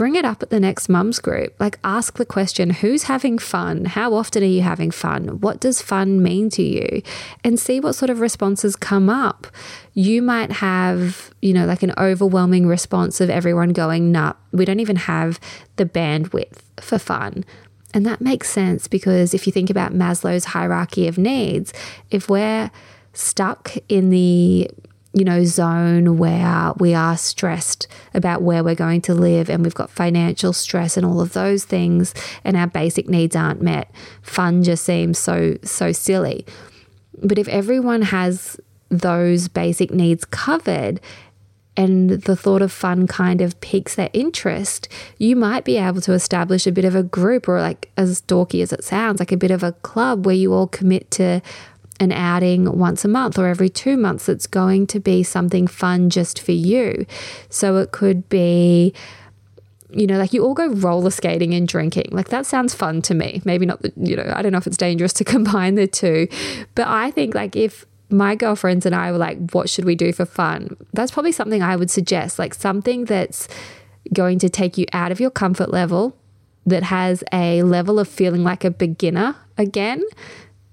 bring 0.00 0.14
it 0.14 0.24
up 0.24 0.42
at 0.42 0.48
the 0.48 0.58
next 0.58 0.88
mums 0.88 1.18
group. 1.18 1.54
Like, 1.60 1.78
ask 1.84 2.16
the 2.16 2.24
question 2.24 2.70
who's 2.70 3.02
having 3.02 3.38
fun? 3.38 3.84
How 3.84 4.14
often 4.14 4.42
are 4.42 4.46
you 4.46 4.62
having 4.62 4.90
fun? 4.90 5.40
What 5.40 5.60
does 5.60 5.82
fun 5.82 6.22
mean 6.22 6.48
to 6.52 6.62
you? 6.62 7.02
And 7.44 7.60
see 7.60 7.80
what 7.80 7.92
sort 7.92 8.08
of 8.08 8.18
responses 8.18 8.76
come 8.76 9.10
up. 9.10 9.46
You 9.92 10.22
might 10.22 10.52
have, 10.52 11.34
you 11.42 11.52
know, 11.52 11.66
like 11.66 11.82
an 11.82 11.92
overwhelming 11.98 12.66
response 12.66 13.20
of 13.20 13.28
everyone 13.28 13.74
going, 13.74 14.10
nah, 14.10 14.32
we 14.52 14.64
don't 14.64 14.80
even 14.80 14.96
have 14.96 15.38
the 15.76 15.84
bandwidth 15.84 16.60
for 16.80 16.98
fun. 16.98 17.44
And 17.92 18.06
that 18.06 18.22
makes 18.22 18.48
sense 18.48 18.88
because 18.88 19.34
if 19.34 19.46
you 19.46 19.52
think 19.52 19.68
about 19.68 19.92
Maslow's 19.92 20.46
hierarchy 20.46 21.08
of 21.08 21.18
needs, 21.18 21.74
if 22.10 22.30
we're 22.30 22.70
stuck 23.12 23.74
in 23.90 24.08
the 24.08 24.70
you 25.12 25.24
know, 25.24 25.44
zone 25.44 26.18
where 26.18 26.72
we 26.78 26.94
are 26.94 27.16
stressed 27.16 27.88
about 28.14 28.42
where 28.42 28.62
we're 28.62 28.76
going 28.76 29.00
to 29.02 29.14
live 29.14 29.50
and 29.50 29.64
we've 29.64 29.74
got 29.74 29.90
financial 29.90 30.52
stress 30.52 30.96
and 30.96 31.04
all 31.04 31.20
of 31.20 31.32
those 31.32 31.64
things 31.64 32.14
and 32.44 32.56
our 32.56 32.68
basic 32.68 33.08
needs 33.08 33.34
aren't 33.34 33.60
met. 33.60 33.90
Fun 34.22 34.62
just 34.62 34.84
seems 34.84 35.18
so, 35.18 35.56
so 35.64 35.90
silly. 35.90 36.46
But 37.22 37.38
if 37.38 37.48
everyone 37.48 38.02
has 38.02 38.56
those 38.88 39.48
basic 39.48 39.90
needs 39.90 40.24
covered 40.24 41.00
and 41.76 42.10
the 42.10 42.36
thought 42.36 42.62
of 42.62 42.70
fun 42.70 43.06
kind 43.06 43.40
of 43.40 43.60
piques 43.60 43.94
their 43.94 44.10
interest, 44.12 44.88
you 45.18 45.34
might 45.34 45.64
be 45.64 45.76
able 45.76 46.00
to 46.02 46.12
establish 46.12 46.66
a 46.66 46.72
bit 46.72 46.84
of 46.84 46.94
a 46.94 47.02
group 47.02 47.48
or, 47.48 47.60
like, 47.60 47.90
as 47.96 48.22
dorky 48.22 48.62
as 48.62 48.72
it 48.72 48.84
sounds, 48.84 49.20
like 49.20 49.32
a 49.32 49.36
bit 49.36 49.50
of 49.50 49.62
a 49.62 49.72
club 49.72 50.26
where 50.26 50.34
you 50.34 50.52
all 50.52 50.66
commit 50.66 51.10
to 51.12 51.40
an 52.00 52.10
outing 52.12 52.78
once 52.78 53.04
a 53.04 53.08
month 53.08 53.38
or 53.38 53.46
every 53.46 53.68
two 53.68 53.96
months 53.96 54.26
that's 54.26 54.46
going 54.46 54.86
to 54.88 54.98
be 54.98 55.22
something 55.22 55.66
fun 55.66 56.10
just 56.10 56.40
for 56.40 56.52
you. 56.52 57.06
So 57.48 57.76
it 57.76 57.92
could 57.92 58.28
be 58.28 58.92
you 59.92 60.06
know, 60.06 60.18
like 60.18 60.32
you 60.32 60.44
all 60.44 60.54
go 60.54 60.68
roller 60.68 61.10
skating 61.10 61.52
and 61.52 61.66
drinking. 61.66 62.06
Like 62.12 62.28
that 62.28 62.46
sounds 62.46 62.74
fun 62.74 63.02
to 63.02 63.14
me. 63.14 63.42
Maybe 63.44 63.66
not, 63.66 63.82
the, 63.82 63.92
you 63.96 64.14
know, 64.14 64.32
I 64.34 64.40
don't 64.40 64.52
know 64.52 64.58
if 64.58 64.66
it's 64.68 64.76
dangerous 64.76 65.12
to 65.14 65.24
combine 65.36 65.74
the 65.74 65.88
two, 65.88 66.28
but 66.76 66.86
I 66.86 67.10
think 67.10 67.34
like 67.34 67.56
if 67.56 67.84
my 68.08 68.36
girlfriends 68.36 68.86
and 68.86 68.94
I 68.94 69.10
were 69.10 69.18
like, 69.18 69.50
what 69.50 69.68
should 69.68 69.84
we 69.84 69.96
do 69.96 70.12
for 70.12 70.24
fun? 70.24 70.76
That's 70.92 71.10
probably 71.10 71.32
something 71.32 71.60
I 71.60 71.74
would 71.74 71.90
suggest, 71.90 72.38
like 72.38 72.54
something 72.54 73.04
that's 73.04 73.48
going 74.12 74.38
to 74.40 74.48
take 74.48 74.78
you 74.78 74.86
out 74.92 75.10
of 75.10 75.18
your 75.18 75.30
comfort 75.30 75.70
level, 75.70 76.16
that 76.66 76.82
has 76.84 77.24
a 77.32 77.62
level 77.62 77.98
of 77.98 78.08
feeling 78.08 78.44
like 78.44 78.64
a 78.64 78.70
beginner 78.70 79.36
again, 79.56 80.02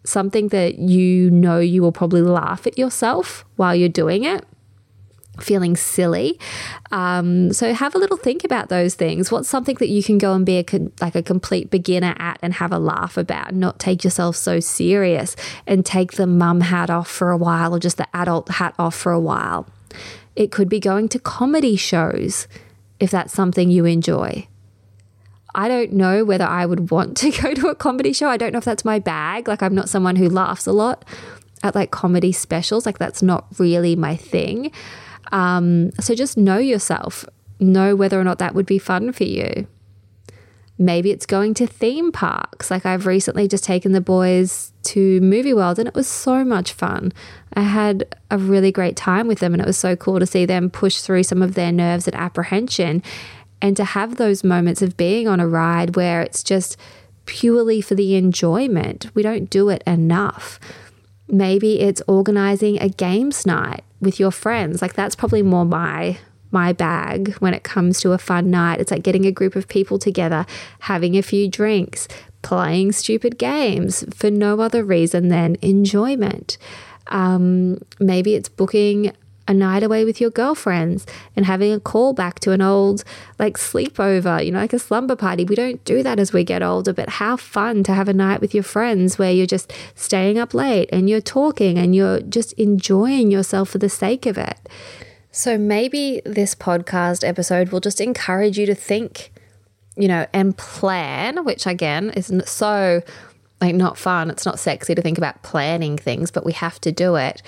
something 0.08 0.50
that 0.50 0.80
you 0.80 1.30
know 1.30 1.60
you 1.60 1.82
will 1.82 1.92
probably 1.92 2.22
laugh 2.22 2.66
at 2.66 2.78
yourself 2.78 3.46
while 3.56 3.76
you're 3.76 3.90
doing 3.90 4.24
it 4.24 4.46
feeling 5.40 5.76
silly. 5.76 6.40
Um, 6.92 7.54
so 7.54 7.74
have 7.74 7.96
a 7.96 7.98
little 7.98 8.18
think 8.18 8.44
about 8.44 8.70
those 8.70 8.96
things. 8.96 9.32
What's 9.32 9.50
something 9.50 9.76
that 9.76 9.90
you 9.90 10.04
can 10.04 10.18
go 10.18 10.34
and 10.34 10.46
be 10.46 10.58
a 10.58 10.64
con- 10.64 10.92
like 11.02 11.16
a 11.16 11.22
complete 11.22 11.70
beginner 11.70 12.16
at 12.18 12.40
and 12.42 12.56
have 12.56 12.72
a 12.72 12.80
laugh 12.80 13.18
about, 13.18 13.50
and 13.50 13.60
not 13.60 13.80
take 13.80 14.04
yourself 14.04 14.36
so 14.36 14.60
serious 14.60 15.36
and 15.66 15.86
take 15.86 16.14
the 16.14 16.28
mum 16.28 16.62
hat 16.62 16.90
off 16.90 17.08
for 17.08 17.32
a 17.32 17.38
while 17.38 17.76
or 17.76 17.80
just 17.80 17.98
the 17.98 18.08
adult 18.16 18.50
hat 18.50 18.74
off 18.80 18.96
for 18.96 19.12
a 19.12 19.20
while. 19.20 19.68
It 20.36 20.52
could 20.52 20.70
be 20.70 20.80
going 20.80 21.10
to 21.10 21.20
comedy 21.20 21.76
shows 21.76 22.48
if 23.00 23.12
that's 23.12 23.34
something 23.34 23.70
you 23.70 23.86
enjoy. 23.86 24.48
I 25.58 25.68
don't 25.68 25.94
know 25.94 26.24
whether 26.24 26.46
I 26.46 26.68
would 26.68 26.92
want 26.92 27.18
to 27.18 27.32
go 27.42 27.54
to 27.56 27.68
a 27.68 27.76
comedy 27.76 28.14
show. 28.14 28.30
I 28.30 28.38
don't 28.38 28.54
know 28.54 28.60
if 28.60 28.66
that's 28.66 28.86
my 28.86 29.00
bag. 29.00 29.48
Like, 29.48 29.64
I'm 29.64 29.76
not 29.76 29.90
someone 29.90 30.16
who 30.16 30.30
laughs 30.30 30.68
a 30.68 30.72
lot 30.72 31.04
at 31.64 31.74
like 31.76 31.90
comedy 31.92 32.32
specials. 32.32 32.86
Like, 32.86 33.00
that's 33.00 33.24
not 33.24 33.48
really 33.58 33.96
my 33.96 34.16
thing. 34.16 34.72
Um, 35.32 35.92
so 36.00 36.16
just 36.16 36.38
know 36.38 36.60
yourself, 36.60 37.26
know 37.60 37.96
whether 37.96 38.20
or 38.20 38.24
not 38.24 38.40
that 38.40 38.54
would 38.54 38.68
be 38.68 38.78
fun 38.78 39.12
for 39.12 39.24
you. 39.24 39.68
Maybe 40.80 41.10
it's 41.10 41.26
going 41.26 41.56
to 41.56 41.66
theme 41.66 42.12
parks. 42.12 42.70
Like 42.70 42.86
I've 42.86 43.08
recently 43.08 43.48
just 43.48 43.64
taken 43.64 43.94
the 43.94 44.00
boys 44.00 44.72
to 44.84 45.20
Movie 45.22 45.54
World 45.54 45.80
and 45.80 45.88
it 45.88 45.96
was 45.96 46.08
so 46.08 46.46
much 46.46 46.72
fun. 46.72 47.12
I 47.54 47.62
had 47.62 48.16
a 48.30 48.38
really 48.38 48.72
great 48.72 48.96
time 48.96 49.28
with 49.28 49.40
them 49.40 49.54
and 49.54 49.62
it 49.62 49.66
was 49.66 49.78
so 49.78 49.96
cool 49.96 50.20
to 50.20 50.28
see 50.28 50.46
them 50.46 50.70
push 50.70 51.02
through 51.02 51.24
some 51.24 51.42
of 51.42 51.56
their 51.56 51.72
nerves 51.72 52.08
and 52.08 52.16
apprehension 52.16 53.02
and 53.62 53.76
to 53.78 53.84
have 53.84 54.16
those 54.16 54.44
moments 54.44 54.82
of 54.82 54.98
being 54.98 55.28
on 55.28 55.40
a 55.40 55.48
ride 55.48 55.96
where 55.96 56.22
it's 56.22 56.44
just 56.44 56.78
purely 57.26 57.82
for 57.82 57.96
the 57.96 58.16
enjoyment. 58.16 59.10
We 59.14 59.22
don't 59.22 59.50
do 59.50 59.70
it 59.70 59.84
enough. 59.86 60.60
Maybe 61.28 61.82
it's 61.82 62.02
organizing 62.08 62.82
a 62.82 62.90
games 62.90 63.46
night 63.46 63.84
with 64.00 64.20
your 64.20 64.32
friends. 64.32 64.82
Like 64.82 64.94
that's 64.94 65.16
probably 65.16 65.42
more 65.42 65.66
my 65.66 66.18
my 66.50 66.72
bag 66.72 67.34
when 67.40 67.54
it 67.54 67.64
comes 67.64 68.00
to 68.00 68.14
a 68.14 68.18
fun 68.18 68.50
night. 68.50 68.80
It's 68.80 68.92
like 68.92 69.04
getting 69.04 69.26
a 69.26 69.32
group 69.32 69.56
of 69.56 69.68
people 69.68 70.00
together, 70.00 70.46
having 70.80 71.18
a 71.18 71.22
few 71.22 71.50
drinks, 71.50 72.08
playing 72.42 72.94
stupid 72.94 73.38
games 73.38 74.06
for 74.16 74.32
no 74.32 74.62
other 74.62 74.84
reason 74.84 75.28
than 75.28 75.58
enjoyment. 75.62 76.58
Um, 77.08 77.80
maybe 78.00 78.36
it's 78.36 78.50
booking 78.50 79.12
a 79.48 79.54
night 79.54 79.84
away 79.84 80.04
with 80.04 80.20
your 80.20 80.30
girlfriends 80.30 81.06
and 81.36 81.46
having 81.46 81.72
a 81.72 81.80
call 81.80 82.14
back 82.14 82.40
to 82.42 82.52
an 82.52 82.62
old 82.62 83.04
like 83.40 83.58
sleepover, 83.58 84.46
you 84.46 84.52
know, 84.52 84.60
like 84.60 84.74
a 84.74 84.80
slumber 84.80 85.16
party. 85.16 85.46
We 85.46 85.56
don't 85.56 85.84
do 85.86 86.04
that 86.04 86.20
as 86.20 86.34
we 86.34 86.44
get 86.44 86.62
older, 86.62 86.94
but 86.94 87.10
how 87.10 87.38
fun 87.38 87.84
to 87.84 87.94
have 87.94 88.10
a 88.10 88.14
night 88.14 88.42
with 88.42 88.54
your 88.54 88.64
friends 88.64 89.18
where 89.18 89.32
you're 89.32 89.46
just 89.46 89.72
staying 89.96 90.38
up 90.38 90.54
late 90.54 90.90
and 90.92 91.10
you're 91.10 91.22
talking 91.22 91.78
and 91.78 91.96
you're 91.96 92.20
just 92.22 92.54
enjoying 92.54 93.32
yourself 93.32 93.70
for 93.70 93.78
the 93.78 93.90
sake 93.90 94.26
of 94.26 94.38
it. 94.38 94.58
So 95.32 95.58
maybe 95.58 96.22
this 96.26 96.56
podcast 96.56 97.28
episode 97.28 97.70
will 97.70 97.80
just 97.80 98.02
encourage 98.02 98.58
you 98.58 98.66
to 98.66 98.76
think, 98.76 99.32
you 99.96 100.08
know, 100.08 100.26
and 100.34 100.58
plan, 100.58 101.46
which 101.46 101.68
again 101.68 102.10
isn't 102.12 102.48
so 102.48 103.02
like 103.62 103.76
not 103.76 103.98
fun. 103.98 104.30
It's 104.30 104.46
not 104.46 104.60
sexy 104.60 104.94
to 104.94 105.02
think 105.02 105.18
about 105.18 105.42
planning 105.44 105.98
things, 105.98 106.32
but 106.32 106.46
we 106.46 106.54
have 106.54 106.80
to 106.82 106.92
do 106.92 107.16
it 107.16 107.42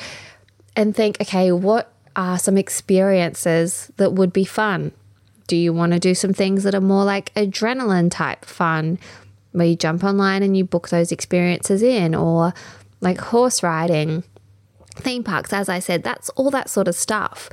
and 0.76 0.96
think, 0.96 1.20
okay, 1.22 1.52
what 1.52 1.92
are 2.16 2.38
some 2.38 2.58
experiences 2.58 3.92
that 3.98 4.14
would 4.14 4.34
be 4.34 4.46
fun? 4.46 4.92
Do 5.48 5.56
you 5.56 5.74
want 5.74 5.94
to 5.94 6.00
do 6.00 6.14
some 6.14 6.34
things 6.34 6.64
that 6.64 6.76
are 6.76 6.82
more 6.82 7.04
like 7.04 7.34
adrenaline 7.34 8.12
type 8.12 8.46
fun, 8.46 9.00
where 9.52 9.68
you 9.68 9.76
jump 9.76 10.04
online 10.04 10.44
and 10.44 10.56
you 10.56 10.64
book 10.64 10.90
those 10.90 11.12
experiences 11.12 11.82
in, 11.82 12.14
or 12.14 12.54
like 13.02 13.20
horse 13.20 13.64
riding, 13.64 14.24
theme 14.96 15.24
parks? 15.24 15.54
As 15.54 15.70
I 15.70 15.80
said, 15.80 16.04
that's 16.04 16.30
all 16.32 16.52
that 16.52 16.70
sort 16.70 16.88
of 16.88 16.96
stuff. 16.96 17.50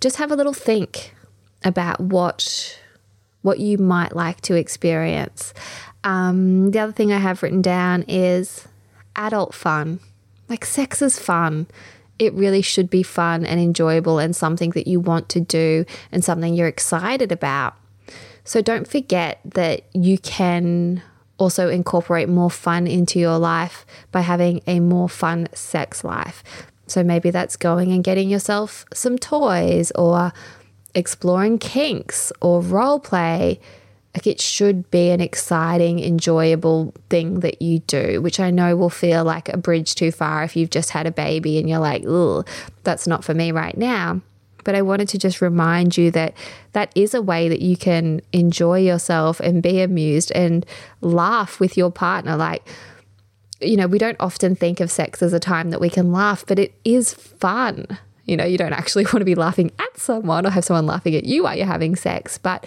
Just 0.00 0.16
have 0.16 0.30
a 0.30 0.36
little 0.36 0.52
think 0.52 1.14
about 1.64 2.00
what 2.00 2.78
what 3.42 3.58
you 3.58 3.78
might 3.78 4.14
like 4.14 4.40
to 4.42 4.54
experience. 4.54 5.54
Um, 6.04 6.70
the 6.70 6.80
other 6.80 6.92
thing 6.92 7.12
I 7.12 7.18
have 7.18 7.42
written 7.42 7.62
down 7.62 8.04
is 8.06 8.68
adult 9.16 9.54
fun. 9.54 10.00
Like 10.48 10.64
sex 10.64 11.02
is 11.02 11.18
fun 11.18 11.66
it 12.18 12.32
really 12.34 12.62
should 12.62 12.90
be 12.90 13.02
fun 13.02 13.46
and 13.46 13.60
enjoyable 13.60 14.18
and 14.18 14.34
something 14.34 14.70
that 14.70 14.86
you 14.86 15.00
want 15.00 15.28
to 15.30 15.40
do 15.40 15.84
and 16.10 16.24
something 16.24 16.54
you're 16.54 16.68
excited 16.68 17.32
about. 17.32 17.74
So 18.44 18.62
don't 18.62 18.88
forget 18.88 19.40
that 19.44 19.82
you 19.92 20.18
can 20.18 21.02
also 21.38 21.68
incorporate 21.68 22.28
more 22.28 22.50
fun 22.50 22.86
into 22.86 23.18
your 23.18 23.38
life 23.38 23.86
by 24.10 24.22
having 24.22 24.60
a 24.66 24.80
more 24.80 25.08
fun 25.08 25.48
sex 25.52 26.02
life. 26.02 26.42
So 26.86 27.04
maybe 27.04 27.30
that's 27.30 27.56
going 27.56 27.92
and 27.92 28.02
getting 28.02 28.28
yourself 28.28 28.84
some 28.92 29.18
toys 29.18 29.92
or 29.92 30.32
exploring 30.94 31.58
kinks 31.58 32.32
or 32.40 32.60
role 32.60 32.98
play 32.98 33.60
like 34.18 34.26
it 34.26 34.40
should 34.40 34.90
be 34.90 35.10
an 35.10 35.20
exciting, 35.20 36.00
enjoyable 36.00 36.92
thing 37.08 37.38
that 37.38 37.62
you 37.62 37.78
do, 37.78 38.20
which 38.20 38.40
I 38.40 38.50
know 38.50 38.74
will 38.74 38.90
feel 38.90 39.22
like 39.22 39.48
a 39.48 39.56
bridge 39.56 39.94
too 39.94 40.10
far 40.10 40.42
if 40.42 40.56
you've 40.56 40.70
just 40.70 40.90
had 40.90 41.06
a 41.06 41.12
baby 41.12 41.56
and 41.56 41.68
you're 41.68 41.78
like, 41.78 42.02
that's 42.82 43.06
not 43.06 43.22
for 43.22 43.32
me 43.32 43.52
right 43.52 43.76
now. 43.76 44.20
But 44.64 44.74
I 44.74 44.82
wanted 44.82 45.08
to 45.10 45.18
just 45.18 45.40
remind 45.40 45.96
you 45.96 46.10
that 46.10 46.34
that 46.72 46.90
is 46.96 47.14
a 47.14 47.22
way 47.22 47.48
that 47.48 47.60
you 47.60 47.76
can 47.76 48.20
enjoy 48.32 48.80
yourself 48.80 49.38
and 49.38 49.62
be 49.62 49.80
amused 49.82 50.32
and 50.32 50.66
laugh 51.00 51.60
with 51.60 51.76
your 51.76 51.92
partner. 51.92 52.34
Like, 52.36 52.66
you 53.60 53.76
know, 53.76 53.86
we 53.86 53.98
don't 53.98 54.16
often 54.18 54.56
think 54.56 54.80
of 54.80 54.90
sex 54.90 55.22
as 55.22 55.32
a 55.32 55.38
time 55.38 55.70
that 55.70 55.80
we 55.80 55.90
can 55.90 56.10
laugh, 56.10 56.44
but 56.44 56.58
it 56.58 56.74
is 56.84 57.14
fun. 57.14 57.86
You 58.24 58.36
know, 58.36 58.44
you 58.44 58.58
don't 58.58 58.72
actually 58.72 59.04
want 59.12 59.20
to 59.20 59.24
be 59.24 59.36
laughing 59.36 59.70
at 59.78 59.96
someone 59.96 60.44
or 60.44 60.50
have 60.50 60.64
someone 60.64 60.86
laughing 60.86 61.14
at 61.14 61.22
you 61.22 61.44
while 61.44 61.56
you're 61.56 61.66
having 61.66 61.94
sex, 61.94 62.36
but 62.36 62.66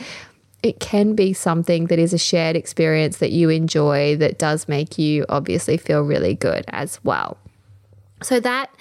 it 0.64 0.80
can 0.80 1.16
be 1.16 1.34
something 1.34 1.88
that 1.88 2.00
is 2.00 2.14
a 2.14 2.18
shared 2.18 2.56
experience 2.56 3.18
that 3.18 3.32
you 3.32 3.50
enjoy 3.50 4.16
that 4.18 4.38
does 4.38 4.68
make 4.68 4.98
you 4.98 5.26
obviously 5.28 5.78
feel 5.78 6.02
really 6.02 6.36
good 6.36 6.66
as 6.70 7.00
well. 7.04 7.38
So 8.22 8.40
that 8.40 8.74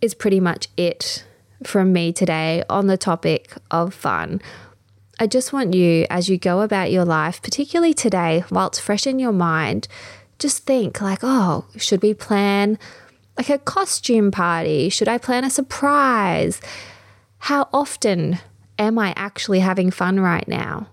is 0.00 0.14
pretty 0.14 0.40
much 0.40 0.68
it 0.76 1.24
from 1.62 1.92
me 1.92 2.12
today 2.12 2.62
on 2.70 2.86
the 2.86 2.96
topic 2.96 3.52
of 3.70 3.92
fun. 3.92 4.40
I 5.18 5.26
just 5.26 5.52
want 5.52 5.74
you, 5.74 6.06
as 6.10 6.28
you 6.28 6.38
go 6.38 6.60
about 6.60 6.90
your 6.90 7.04
life, 7.04 7.42
particularly 7.42 7.94
today, 7.94 8.44
while 8.48 8.68
it's 8.68 8.78
fresh 8.78 9.06
in 9.06 9.18
your 9.18 9.32
mind, 9.32 9.88
just 10.38 10.64
think 10.64 11.00
like, 11.00 11.20
oh, 11.22 11.66
should 11.76 12.02
we 12.02 12.12
plan 12.12 12.78
like 13.36 13.48
a 13.48 13.58
costume 13.58 14.30
party? 14.30 14.88
Should 14.88 15.08
I 15.08 15.18
plan 15.18 15.44
a 15.44 15.50
surprise? 15.50 16.60
How 17.38 17.68
often 17.72 18.38
am 18.78 18.98
I 18.98 19.14
actually 19.16 19.60
having 19.60 19.90
fun 19.90 20.20
right 20.20 20.46
now? 20.46 20.88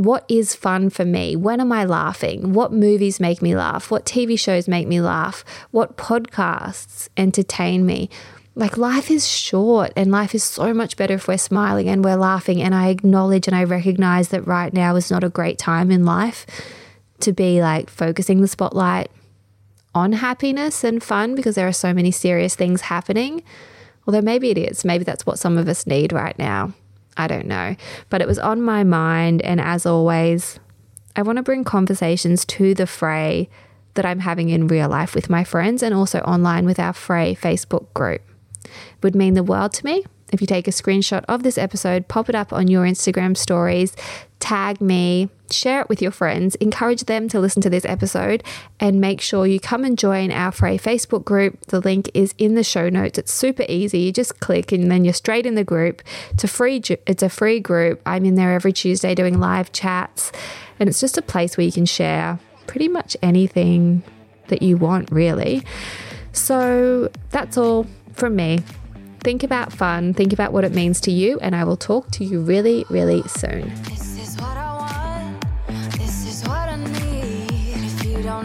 What 0.00 0.24
is 0.30 0.54
fun 0.54 0.88
for 0.88 1.04
me? 1.04 1.36
When 1.36 1.60
am 1.60 1.70
I 1.72 1.84
laughing? 1.84 2.54
What 2.54 2.72
movies 2.72 3.20
make 3.20 3.42
me 3.42 3.54
laugh? 3.54 3.90
What 3.90 4.06
TV 4.06 4.38
shows 4.38 4.66
make 4.66 4.88
me 4.88 4.98
laugh? 4.98 5.44
What 5.72 5.98
podcasts 5.98 7.10
entertain 7.18 7.84
me? 7.84 8.08
Like, 8.54 8.78
life 8.78 9.10
is 9.10 9.28
short 9.28 9.92
and 9.96 10.10
life 10.10 10.34
is 10.34 10.42
so 10.42 10.72
much 10.72 10.96
better 10.96 11.12
if 11.12 11.28
we're 11.28 11.36
smiling 11.36 11.86
and 11.86 12.02
we're 12.02 12.16
laughing. 12.16 12.62
And 12.62 12.74
I 12.74 12.88
acknowledge 12.88 13.46
and 13.46 13.54
I 13.54 13.64
recognize 13.64 14.30
that 14.30 14.46
right 14.46 14.72
now 14.72 14.96
is 14.96 15.10
not 15.10 15.22
a 15.22 15.28
great 15.28 15.58
time 15.58 15.90
in 15.90 16.06
life 16.06 16.46
to 17.20 17.34
be 17.34 17.60
like 17.60 17.90
focusing 17.90 18.40
the 18.40 18.48
spotlight 18.48 19.10
on 19.94 20.12
happiness 20.12 20.82
and 20.82 21.02
fun 21.02 21.34
because 21.34 21.56
there 21.56 21.68
are 21.68 21.72
so 21.72 21.92
many 21.92 22.10
serious 22.10 22.54
things 22.54 22.80
happening. 22.80 23.42
Although 24.06 24.22
maybe 24.22 24.48
it 24.48 24.56
is. 24.56 24.82
Maybe 24.82 25.04
that's 25.04 25.26
what 25.26 25.38
some 25.38 25.58
of 25.58 25.68
us 25.68 25.86
need 25.86 26.10
right 26.14 26.38
now. 26.38 26.72
I 27.20 27.26
don't 27.26 27.46
know. 27.46 27.76
But 28.08 28.22
it 28.22 28.28
was 28.28 28.38
on 28.38 28.62
my 28.62 28.82
mind. 28.84 29.42
And 29.42 29.60
as 29.60 29.86
always, 29.86 30.58
I 31.16 31.22
want 31.22 31.36
to 31.36 31.42
bring 31.42 31.64
conversations 31.64 32.44
to 32.46 32.74
the 32.74 32.86
Frae 32.86 33.48
that 33.94 34.06
I'm 34.06 34.20
having 34.20 34.48
in 34.48 34.66
real 34.66 34.88
life 34.88 35.14
with 35.14 35.28
my 35.28 35.44
friends 35.44 35.82
and 35.82 35.94
also 35.94 36.20
online 36.20 36.64
with 36.64 36.78
our 36.78 36.92
Frae 36.92 37.34
Facebook 37.34 37.92
group. 37.94 38.22
It 38.64 38.70
would 39.02 39.14
mean 39.14 39.34
the 39.34 39.42
world 39.42 39.72
to 39.74 39.84
me 39.84 40.04
if 40.32 40.40
you 40.40 40.46
take 40.46 40.68
a 40.68 40.72
screenshot 40.72 41.24
of 41.28 41.42
this 41.42 41.58
episode, 41.58 42.08
pop 42.08 42.28
it 42.28 42.34
up 42.34 42.52
on 42.52 42.68
your 42.68 42.84
Instagram 42.84 43.36
stories, 43.36 43.96
tag 44.38 44.80
me, 44.80 45.28
share 45.52 45.80
it 45.80 45.88
with 45.88 46.00
your 46.00 46.10
friends, 46.10 46.54
encourage 46.56 47.04
them 47.04 47.28
to 47.28 47.40
listen 47.40 47.62
to 47.62 47.70
this 47.70 47.84
episode, 47.84 48.42
and 48.78 49.00
make 49.00 49.20
sure 49.20 49.46
you 49.46 49.60
come 49.60 49.84
and 49.84 49.98
join 49.98 50.30
our 50.30 50.52
Frae 50.52 50.78
Facebook 50.78 51.24
group. 51.24 51.60
The 51.66 51.80
link 51.80 52.10
is 52.14 52.34
in 52.38 52.54
the 52.54 52.64
show 52.64 52.88
notes. 52.88 53.18
It's 53.18 53.32
super 53.32 53.64
easy. 53.68 54.00
You 54.00 54.12
just 54.12 54.40
click 54.40 54.72
and 54.72 54.90
then 54.90 55.04
you're 55.04 55.14
straight 55.14 55.46
in 55.46 55.54
the 55.54 55.64
group. 55.64 56.02
It's 56.30 56.44
a 56.44 56.48
free 56.48 56.82
it's 57.06 57.22
a 57.22 57.28
free 57.28 57.60
group. 57.60 58.00
I'm 58.06 58.24
in 58.24 58.34
there 58.34 58.52
every 58.52 58.72
Tuesday 58.72 59.14
doing 59.14 59.38
live 59.38 59.72
chats, 59.72 60.32
and 60.78 60.88
it's 60.88 61.00
just 61.00 61.18
a 61.18 61.22
place 61.22 61.56
where 61.56 61.66
you 61.66 61.72
can 61.72 61.86
share 61.86 62.38
pretty 62.66 62.88
much 62.88 63.16
anything 63.22 64.02
that 64.48 64.62
you 64.62 64.76
want, 64.76 65.10
really. 65.10 65.62
So 66.32 67.10
that's 67.30 67.56
all 67.56 67.86
from 68.12 68.36
me. 68.36 68.60
Think 69.22 69.42
about 69.42 69.72
fun, 69.72 70.14
think 70.14 70.32
about 70.32 70.52
what 70.52 70.64
it 70.64 70.72
means 70.72 71.00
to 71.02 71.10
you, 71.10 71.38
and 71.40 71.54
I 71.54 71.64
will 71.64 71.76
talk 71.76 72.10
to 72.12 72.24
you 72.24 72.40
really, 72.40 72.86
really 72.88 73.22
soon. 73.24 73.70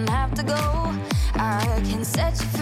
Have 0.10 0.34
to 0.36 0.44
go, 0.44 0.94
I 1.36 1.82
can 1.86 2.04
set 2.04 2.40
you 2.40 2.55